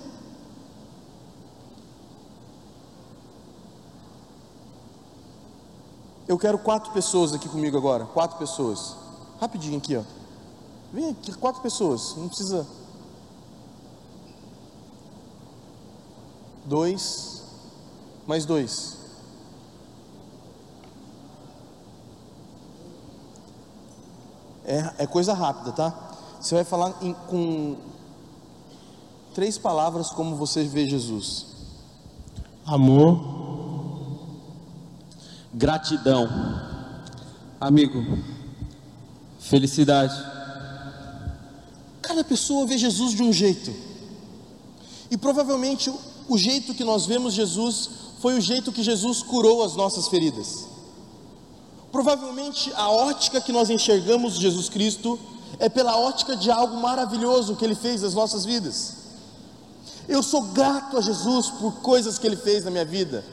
Eu 6.27 6.37
quero 6.37 6.59
quatro 6.59 6.91
pessoas 6.91 7.33
aqui 7.33 7.47
comigo 7.47 7.77
agora. 7.77 8.05
Quatro 8.05 8.37
pessoas. 8.37 8.95
Rapidinho 9.39 9.77
aqui, 9.77 9.95
ó. 9.95 10.03
Vem 10.91 11.09
aqui, 11.09 11.31
quatro 11.33 11.61
pessoas. 11.61 12.15
Não 12.17 12.27
precisa. 12.27 12.67
Dois. 16.65 17.43
Mais 18.27 18.45
dois. 18.45 18.96
É, 24.67 24.93
é 24.99 25.07
coisa 25.07 25.33
rápida, 25.33 25.71
tá? 25.71 26.11
Você 26.39 26.53
vai 26.53 26.63
falar 26.63 26.93
em, 27.01 27.13
com 27.13 27.77
três 29.33 29.57
palavras 29.57 30.09
como 30.09 30.35
você 30.35 30.65
vê 30.65 30.87
Jesus: 30.87 31.47
amor, 32.65 33.37
Gratidão. 35.57 36.29
Amigo, 37.59 38.19
felicidade. 39.39 40.15
Cada 42.01 42.23
pessoa 42.23 42.67
vê 42.67 42.77
Jesus 42.77 43.15
de 43.15 43.23
um 43.23 43.33
jeito. 43.33 43.73
E 45.09 45.17
provavelmente 45.17 45.91
o 46.29 46.37
jeito 46.37 46.75
que 46.75 46.83
nós 46.83 47.07
vemos 47.07 47.33
Jesus 47.33 47.89
foi 48.19 48.37
o 48.37 48.41
jeito 48.41 48.71
que 48.71 48.83
Jesus 48.83 49.23
curou 49.23 49.63
as 49.63 49.75
nossas 49.75 50.07
feridas. 50.07 50.67
Provavelmente 51.91 52.71
a 52.75 52.89
ótica 52.89 53.41
que 53.41 53.51
nós 53.51 53.69
enxergamos 53.69 54.35
Jesus 54.35 54.69
Cristo 54.69 55.19
é 55.59 55.69
pela 55.69 55.97
ótica 55.97 56.35
de 56.35 56.51
algo 56.51 56.77
maravilhoso 56.77 57.55
que 57.55 57.65
ele 57.65 57.75
fez 57.75 58.01
nas 58.01 58.13
nossas 58.13 58.45
vidas. 58.45 58.93
Eu 60.07 60.21
sou 60.21 60.41
grato 60.41 60.97
a 60.97 61.01
Jesus 61.01 61.49
por 61.51 61.81
coisas 61.81 62.17
que 62.17 62.27
ele 62.27 62.37
fez 62.37 62.63
na 62.63 62.71
minha 62.71 62.85
vida. 62.85 63.23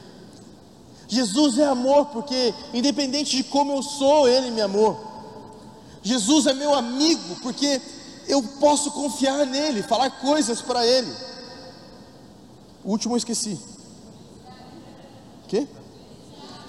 Jesus 1.07 1.57
é 1.57 1.65
amor, 1.65 2.07
porque 2.07 2.53
independente 2.73 3.35
de 3.37 3.43
como 3.43 3.73
eu 3.73 3.83
sou, 3.83 4.27
Ele 4.27 4.51
me 4.51 4.61
amou. 4.61 5.13
Jesus 6.01 6.45
é 6.47 6.53
meu 6.53 6.73
amigo, 6.73 7.35
porque 7.41 7.81
eu 8.27 8.41
posso 8.59 8.91
confiar 8.91 9.45
nele, 9.45 9.83
falar 9.83 10.09
coisas 10.21 10.61
para 10.61 10.85
Ele. 10.85 11.11
O 12.83 12.91
último 12.91 13.13
eu 13.13 13.17
esqueci. 13.17 13.59
Que? 15.47 15.67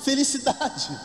Felicidade. 0.01 0.99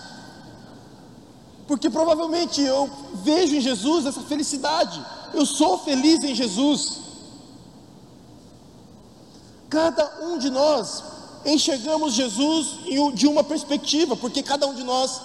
Porque 1.68 1.90
provavelmente 1.90 2.62
eu 2.62 2.90
vejo 3.24 3.56
em 3.56 3.62
Jesus 3.62 4.06
essa 4.06 4.22
felicidade. 4.22 5.04
Eu 5.34 5.46
sou 5.46 5.78
feliz 5.80 6.24
em 6.24 6.36
Jesus. 6.36 7.00
Cada 9.70 10.26
um 10.26 10.38
de 10.38 10.50
nós 10.50 11.04
enxergamos 11.46 12.14
Jesus 12.14 12.80
de 13.14 13.28
uma 13.28 13.44
perspectiva, 13.44 14.16
porque 14.16 14.44
cada 14.44 14.68
um 14.68 14.74
de 14.74 14.84
nós 14.84 15.22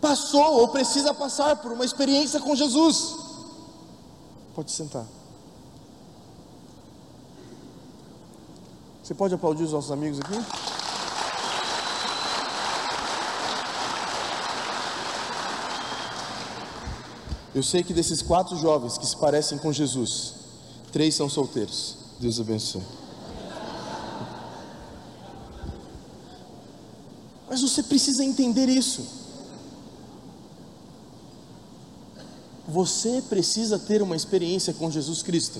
passou 0.00 0.60
ou 0.60 0.68
precisa 0.68 1.14
passar 1.14 1.56
por 1.56 1.72
uma 1.72 1.84
experiência 1.84 2.40
com 2.40 2.54
Jesus. 2.54 3.16
Pode 4.54 4.70
sentar. 4.70 5.06
Você 9.02 9.14
pode 9.14 9.34
aplaudir 9.34 9.62
os 9.62 9.72
nossos 9.72 9.92
amigos 9.92 10.18
aqui? 10.18 10.65
Eu 17.56 17.62
sei 17.62 17.82
que 17.82 17.94
desses 17.94 18.20
quatro 18.20 18.54
jovens 18.58 18.98
que 18.98 19.06
se 19.06 19.16
parecem 19.16 19.56
com 19.56 19.72
Jesus, 19.72 20.34
três 20.92 21.14
são 21.14 21.26
solteiros. 21.26 21.96
Deus 22.20 22.38
abençoe. 22.38 22.82
Mas 27.48 27.62
você 27.62 27.82
precisa 27.82 28.22
entender 28.22 28.68
isso. 28.68 29.06
Você 32.68 33.22
precisa 33.26 33.78
ter 33.78 34.02
uma 34.02 34.14
experiência 34.14 34.74
com 34.74 34.90
Jesus 34.90 35.22
Cristo. 35.22 35.58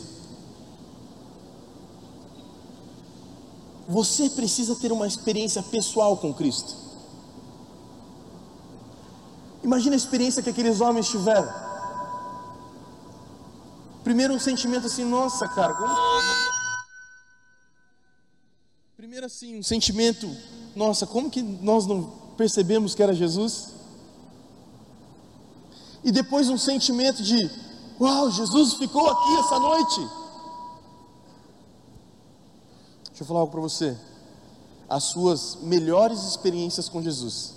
Você 3.89 4.29
precisa 4.29 4.77
ter 4.77 4.93
uma 4.93 5.07
experiência 5.07 5.63
pessoal 5.63 6.19
com 6.19 6.35
Cristo. 6.35 6.77
Imagina 9.65 9.95
a 9.95 9.97
experiência 9.97 10.43
que 10.43 10.51
aqueles 10.51 10.83
homens 10.83 11.09
tiveram. 11.09 11.66
Primeiro 14.07 14.35
um 14.35 14.39
sentimento 14.39 14.87
assim, 14.87 15.05
nossa, 15.05 15.49
cara, 15.49 15.75
como... 15.75 15.93
Primeiro 18.97 19.27
assim, 19.27 19.59
um 19.59 19.65
sentimento 19.65 20.29
nossa, 20.77 21.09
como 21.09 21.29
que 21.29 21.43
nós 21.43 21.87
não 21.87 22.05
percebemos 22.37 22.95
que 22.95 23.03
era 23.03 23.13
Jesus? 23.13 23.71
E 26.05 26.13
depois 26.13 26.49
um 26.49 26.57
sentimento 26.57 27.21
de, 27.21 27.51
uau, 28.01 28.31
Jesus 28.31 28.75
ficou 28.75 29.11
aqui 29.11 29.39
essa 29.41 29.59
noite. 29.59 30.01
Deixa 33.09 33.25
eu 33.25 33.27
falar 33.27 33.41
algo 33.41 33.51
para 33.51 33.61
você. 33.61 33.99
As 34.89 35.03
suas 35.03 35.57
melhores 35.63 36.23
experiências 36.23 36.89
com 36.89 37.03
Jesus, 37.03 37.55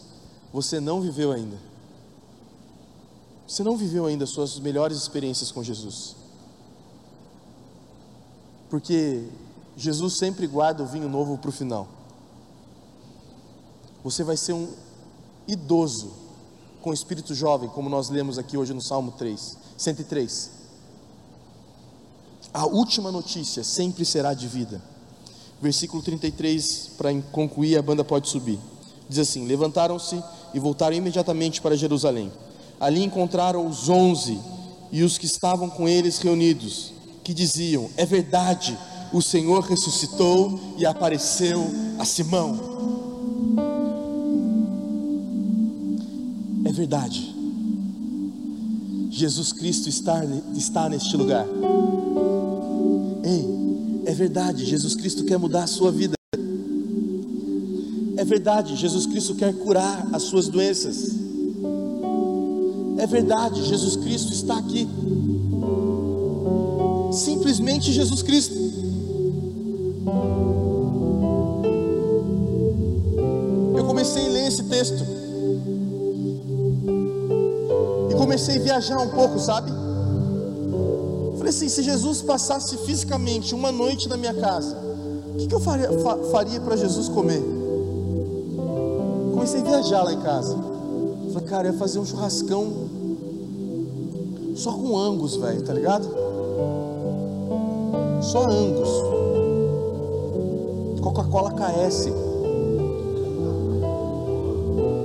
você 0.51 0.79
não 0.79 0.99
viveu 0.99 1.31
ainda. 1.31 1.59
Você 3.47 3.63
não 3.63 3.77
viveu 3.77 4.07
ainda 4.07 4.23
as 4.23 4.31
suas 4.31 4.57
melhores 4.57 4.97
experiências 4.97 5.51
com 5.51 5.61
Jesus. 5.61 6.17
Porque 8.69 9.23
Jesus 9.75 10.13
sempre 10.13 10.45
guarda 10.47 10.83
o 10.83 10.85
vinho 10.85 11.09
novo 11.09 11.37
para 11.37 11.49
o 11.49 11.53
final. 11.53 11.87
Você 14.03 14.23
vai 14.23 14.37
ser 14.37 14.53
um 14.53 14.69
idoso 15.47 16.11
com 16.81 16.93
espírito 16.93 17.33
jovem, 17.33 17.69
como 17.69 17.89
nós 17.89 18.09
lemos 18.09 18.37
aqui 18.37 18.57
hoje 18.57 18.73
no 18.73 18.81
Salmo 18.81 19.11
3, 19.17 19.57
103. 19.77 20.51
A 22.53 22.65
última 22.65 23.11
notícia 23.11 23.63
sempre 23.63 24.05
será 24.05 24.33
de 24.33 24.47
vida. 24.47 24.81
Versículo 25.61 26.01
33, 26.01 26.91
para 26.97 27.13
concluir, 27.31 27.77
a 27.77 27.81
banda 27.81 28.03
pode 28.03 28.29
subir. 28.29 28.59
Diz 29.09 29.19
assim: 29.19 29.45
Levantaram-se 29.45 30.23
e 30.53 30.59
voltaram 30.59 30.95
imediatamente 30.95 31.61
para 31.61 31.75
Jerusalém. 31.75 32.31
Ali 32.79 33.03
encontraram 33.03 33.67
os 33.67 33.89
onze 33.89 34.39
e 34.91 35.03
os 35.03 35.17
que 35.17 35.25
estavam 35.25 35.69
com 35.69 35.87
eles 35.87 36.19
reunidos, 36.19 36.93
que 37.29 37.33
diziam: 37.35 37.91
É 37.95 38.07
verdade, 38.07 38.75
o 39.13 39.21
Senhor 39.21 39.59
ressuscitou 39.61 40.59
e 40.79 40.85
apareceu 40.85 41.63
a 41.99 42.03
Simão. 42.03 42.59
É 46.65 46.71
verdade. 46.71 47.35
Jesus 49.11 49.53
Cristo 49.53 49.89
está, 49.89 50.23
está 50.55 50.89
neste 50.89 51.15
lugar. 51.15 51.45
Ei, 53.23 54.01
é 54.05 54.13
verdade. 54.15 54.65
Jesus 54.65 54.95
Cristo 54.95 55.23
quer 55.23 55.37
mudar 55.37 55.65
a 55.65 55.67
sua 55.67 55.91
vida. 55.91 56.15
É 58.17 58.25
verdade. 58.25 58.75
Jesus 58.75 59.05
Cristo 59.05 59.35
quer 59.35 59.53
curar 59.53 60.09
as 60.11 60.23
suas 60.23 60.47
doenças. 60.47 61.11
É 62.97 63.05
verdade, 63.05 63.63
Jesus 63.65 63.95
Cristo 63.95 64.33
está 64.33 64.57
aqui. 64.57 64.87
Simplesmente 67.59 67.91
Jesus 67.91 68.21
Cristo. 68.21 68.55
Eu 73.75 73.83
comecei 73.83 74.25
a 74.27 74.29
ler 74.29 74.47
esse 74.47 74.63
texto 74.63 75.03
e 78.09 78.15
comecei 78.15 78.59
a 78.59 78.61
viajar 78.61 79.01
um 79.01 79.09
pouco, 79.09 79.37
sabe? 79.39 79.69
Falei 81.35 81.49
assim: 81.49 81.67
se 81.67 81.83
Jesus 81.83 82.21
passasse 82.21 82.77
fisicamente 82.77 83.53
uma 83.53 83.73
noite 83.73 84.07
na 84.07 84.15
minha 84.15 84.35
casa, 84.35 84.77
o 85.33 85.37
que, 85.37 85.47
que 85.47 85.53
eu 85.53 85.59
faria, 85.59 85.91
fa, 85.99 86.17
faria 86.31 86.61
para 86.61 86.77
Jesus 86.77 87.09
comer? 87.09 87.43
Comecei 89.33 89.59
a 89.59 89.63
viajar 89.65 90.03
lá 90.03 90.13
em 90.13 90.21
casa. 90.21 90.55
Falei, 91.33 91.49
cara, 91.49 91.67
eu 91.67 91.73
ia 91.73 91.77
fazer 91.77 91.99
um 91.99 92.05
churrascão 92.05 92.89
só 94.55 94.71
com 94.71 94.97
angus, 94.97 95.35
velho, 95.35 95.61
tá 95.61 95.73
ligado? 95.73 96.28
Só 98.29 98.43
angus. 98.43 98.89
Coca-Cola 101.01 101.51
KS. 101.51 102.09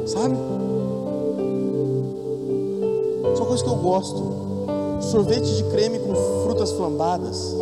Sabe? 0.05 0.37
Só 3.35 3.47
coisa 3.47 3.65
que 3.65 3.71
eu 3.71 3.77
gosto. 3.77 4.23
Sorvete 5.01 5.57
de 5.57 5.65
creme 5.71 6.01
com 6.01 6.15
frutas 6.45 6.73
flambadas. 6.73 7.57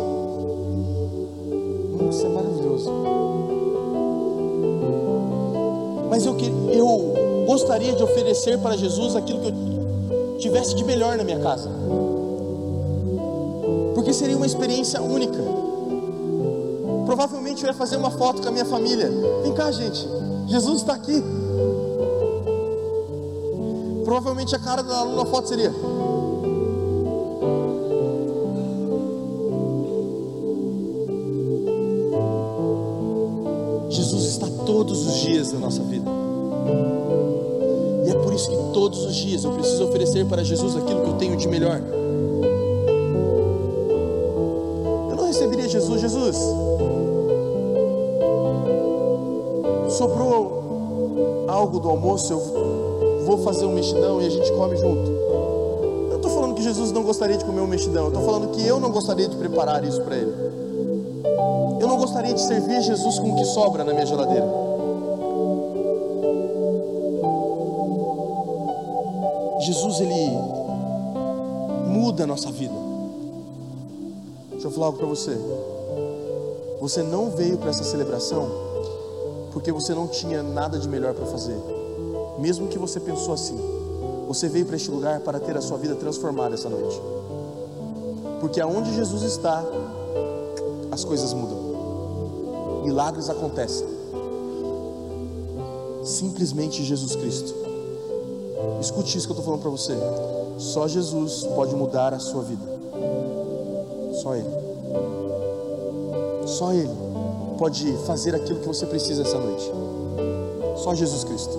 Isso 2.09 2.25
é 2.25 2.29
maravilhoso. 2.29 2.91
Mas 6.09 6.25
eu, 6.25 6.35
eu 6.73 7.45
gostaria 7.47 7.93
de 7.93 8.03
oferecer 8.03 8.59
para 8.59 8.75
Jesus 8.75 9.15
aquilo 9.15 9.39
que 9.39 9.47
eu 9.47 10.37
tivesse 10.39 10.75
de 10.75 10.83
melhor 10.83 11.15
na 11.15 11.23
minha 11.23 11.39
casa. 11.39 11.69
Porque 14.03 14.13
seria 14.13 14.35
uma 14.35 14.45
experiência 14.45 15.01
única. 15.01 15.39
Provavelmente 17.05 17.63
eu 17.63 17.69
ia 17.69 17.73
fazer 17.73 17.95
uma 17.95 18.11
foto 18.11 18.41
com 18.41 18.49
a 18.49 18.51
minha 18.51 18.65
família. 18.65 19.09
Vem 19.41 19.53
cá, 19.53 19.71
gente. 19.71 20.05
Jesus 20.45 20.81
está 20.81 20.93
aqui. 20.93 21.23
Provavelmente 24.03 24.53
a 24.53 24.59
cara 24.59 24.83
da 24.83 25.05
na 25.05 25.25
foto 25.25 25.47
seria. 25.47 25.73
Jesus 33.89 34.25
está 34.25 34.49
todos 34.65 35.07
os 35.07 35.21
dias 35.21 35.53
na 35.53 35.59
nossa 35.59 35.81
vida. 35.83 36.11
E 38.05 38.09
é 38.09 38.15
por 38.15 38.33
isso 38.33 38.49
que 38.49 38.57
todos 38.73 39.05
os 39.05 39.15
dias 39.15 39.45
eu 39.45 39.53
preciso 39.53 39.85
oferecer 39.85 40.25
para 40.25 40.43
Jesus 40.43 40.75
aquilo 40.75 41.03
que 41.03 41.09
eu 41.09 41.13
tenho 41.13 41.37
de 41.37 41.47
melhor. 41.47 42.02
Algo 51.73 51.87
do 51.87 51.89
almoço, 51.89 52.31
eu 52.31 53.25
vou 53.25 53.39
fazer 53.39 53.65
um 53.65 53.73
mexidão 53.73 54.21
e 54.21 54.27
a 54.27 54.29
gente 54.29 54.51
come 54.51 54.77
junto. 54.77 55.09
Eu 55.09 56.07
não 56.09 56.15
estou 56.17 56.29
falando 56.29 56.53
que 56.53 56.61
Jesus 56.61 56.91
não 56.91 57.01
gostaria 57.01 57.35
de 57.35 57.43
comer 57.43 57.61
um 57.61 57.67
mexidão, 57.67 58.03
eu 58.03 58.07
estou 58.09 58.23
falando 58.23 58.51
que 58.51 58.63
eu 58.63 58.79
não 58.79 58.91
gostaria 58.91 59.27
de 59.27 59.35
preparar 59.35 59.83
isso 59.83 59.99
para 60.01 60.15
ele. 60.15 60.31
Eu 61.81 61.87
não 61.87 61.97
gostaria 61.97 62.31
de 62.31 62.39
servir 62.39 62.79
Jesus 62.79 63.17
com 63.17 63.31
o 63.31 63.35
que 63.37 63.45
sobra 63.45 63.83
na 63.83 63.91
minha 63.91 64.05
geladeira. 64.05 64.45
Jesus 69.61 69.99
ele 69.99 70.37
muda 71.87 72.25
a 72.25 72.27
nossa 72.27 72.51
vida. 72.51 72.75
Deixa 74.51 74.67
eu 74.67 74.71
falar 74.71 74.85
algo 74.85 74.99
para 74.99 75.07
você. 75.07 75.35
Você 76.79 77.01
não 77.01 77.31
veio 77.31 77.57
para 77.57 77.71
essa 77.71 77.83
celebração 77.83 78.62
porque 79.53 79.71
você 79.71 79.93
não 79.93 80.07
tinha 80.07 80.41
nada 80.41 80.79
de 80.79 80.89
melhor 80.89 81.13
para 81.13 81.27
fazer. 81.27 81.55
Mesmo 82.39 82.67
que 82.67 82.79
você 82.79 82.99
pensou 82.99 83.35
assim, 83.35 83.57
você 84.27 84.49
veio 84.49 84.65
para 84.65 84.75
este 84.75 84.89
lugar 84.89 85.19
para 85.19 85.39
ter 85.39 85.55
a 85.55 85.61
sua 85.61 85.77
vida 85.77 85.95
transformada 85.95 86.55
essa 86.55 86.67
noite. 86.67 86.99
Porque 88.41 88.59
aonde 88.59 88.93
Jesus 88.95 89.21
está, 89.21 89.63
as 90.91 91.05
coisas 91.05 91.31
mudam. 91.33 92.81
Milagres 92.83 93.29
acontecem. 93.29 93.87
Simplesmente 96.03 96.83
Jesus 96.83 97.15
Cristo. 97.15 97.53
Escute 98.81 99.17
isso 99.17 99.27
que 99.27 99.33
eu 99.33 99.37
estou 99.37 99.45
falando 99.45 99.61
para 99.61 99.69
você. 99.69 99.95
Só 100.57 100.87
Jesus 100.87 101.43
pode 101.55 101.75
mudar 101.75 102.13
a 102.13 102.19
sua 102.19 102.41
vida. 102.41 102.65
Só 104.21 104.35
Ele. 104.35 104.49
Só 106.45 106.73
Ele 106.73 107.12
pode 107.53 107.93
fazer 108.05 108.35
aquilo 108.35 108.59
que 108.59 108.67
você 108.67 108.85
precisa 108.85 109.23
essa 109.23 109.37
noite. 109.37 109.63
Só 110.77 110.93
Jesus 110.93 111.23
Cristo. 111.23 111.57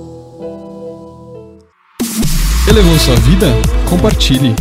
Elevou 2.68 2.98
sua 2.98 3.16
vida? 3.16 3.46
Compartilhe. 3.88 4.54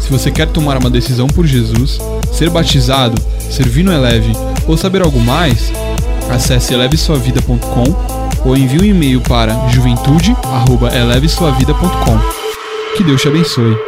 Se 0.00 0.10
você 0.10 0.30
quer 0.30 0.48
tomar 0.48 0.78
uma 0.78 0.88
decisão 0.88 1.26
por 1.26 1.46
Jesus, 1.46 1.98
ser 2.32 2.50
batizado, 2.50 3.20
servir 3.50 3.82
no 3.82 3.92
Eleve 3.92 4.32
ou 4.66 4.76
saber 4.76 5.02
algo 5.02 5.20
mais, 5.20 5.70
acesse 6.30 6.72
elevesuavida.com 6.72 8.28
ou 8.48 8.56
envie 8.56 8.80
um 8.80 8.84
e-mail 8.84 9.20
para 9.22 9.68
juventude@elevesuavida.com. 9.68 12.18
Que 12.96 13.04
Deus 13.04 13.20
te 13.20 13.28
abençoe. 13.28 13.87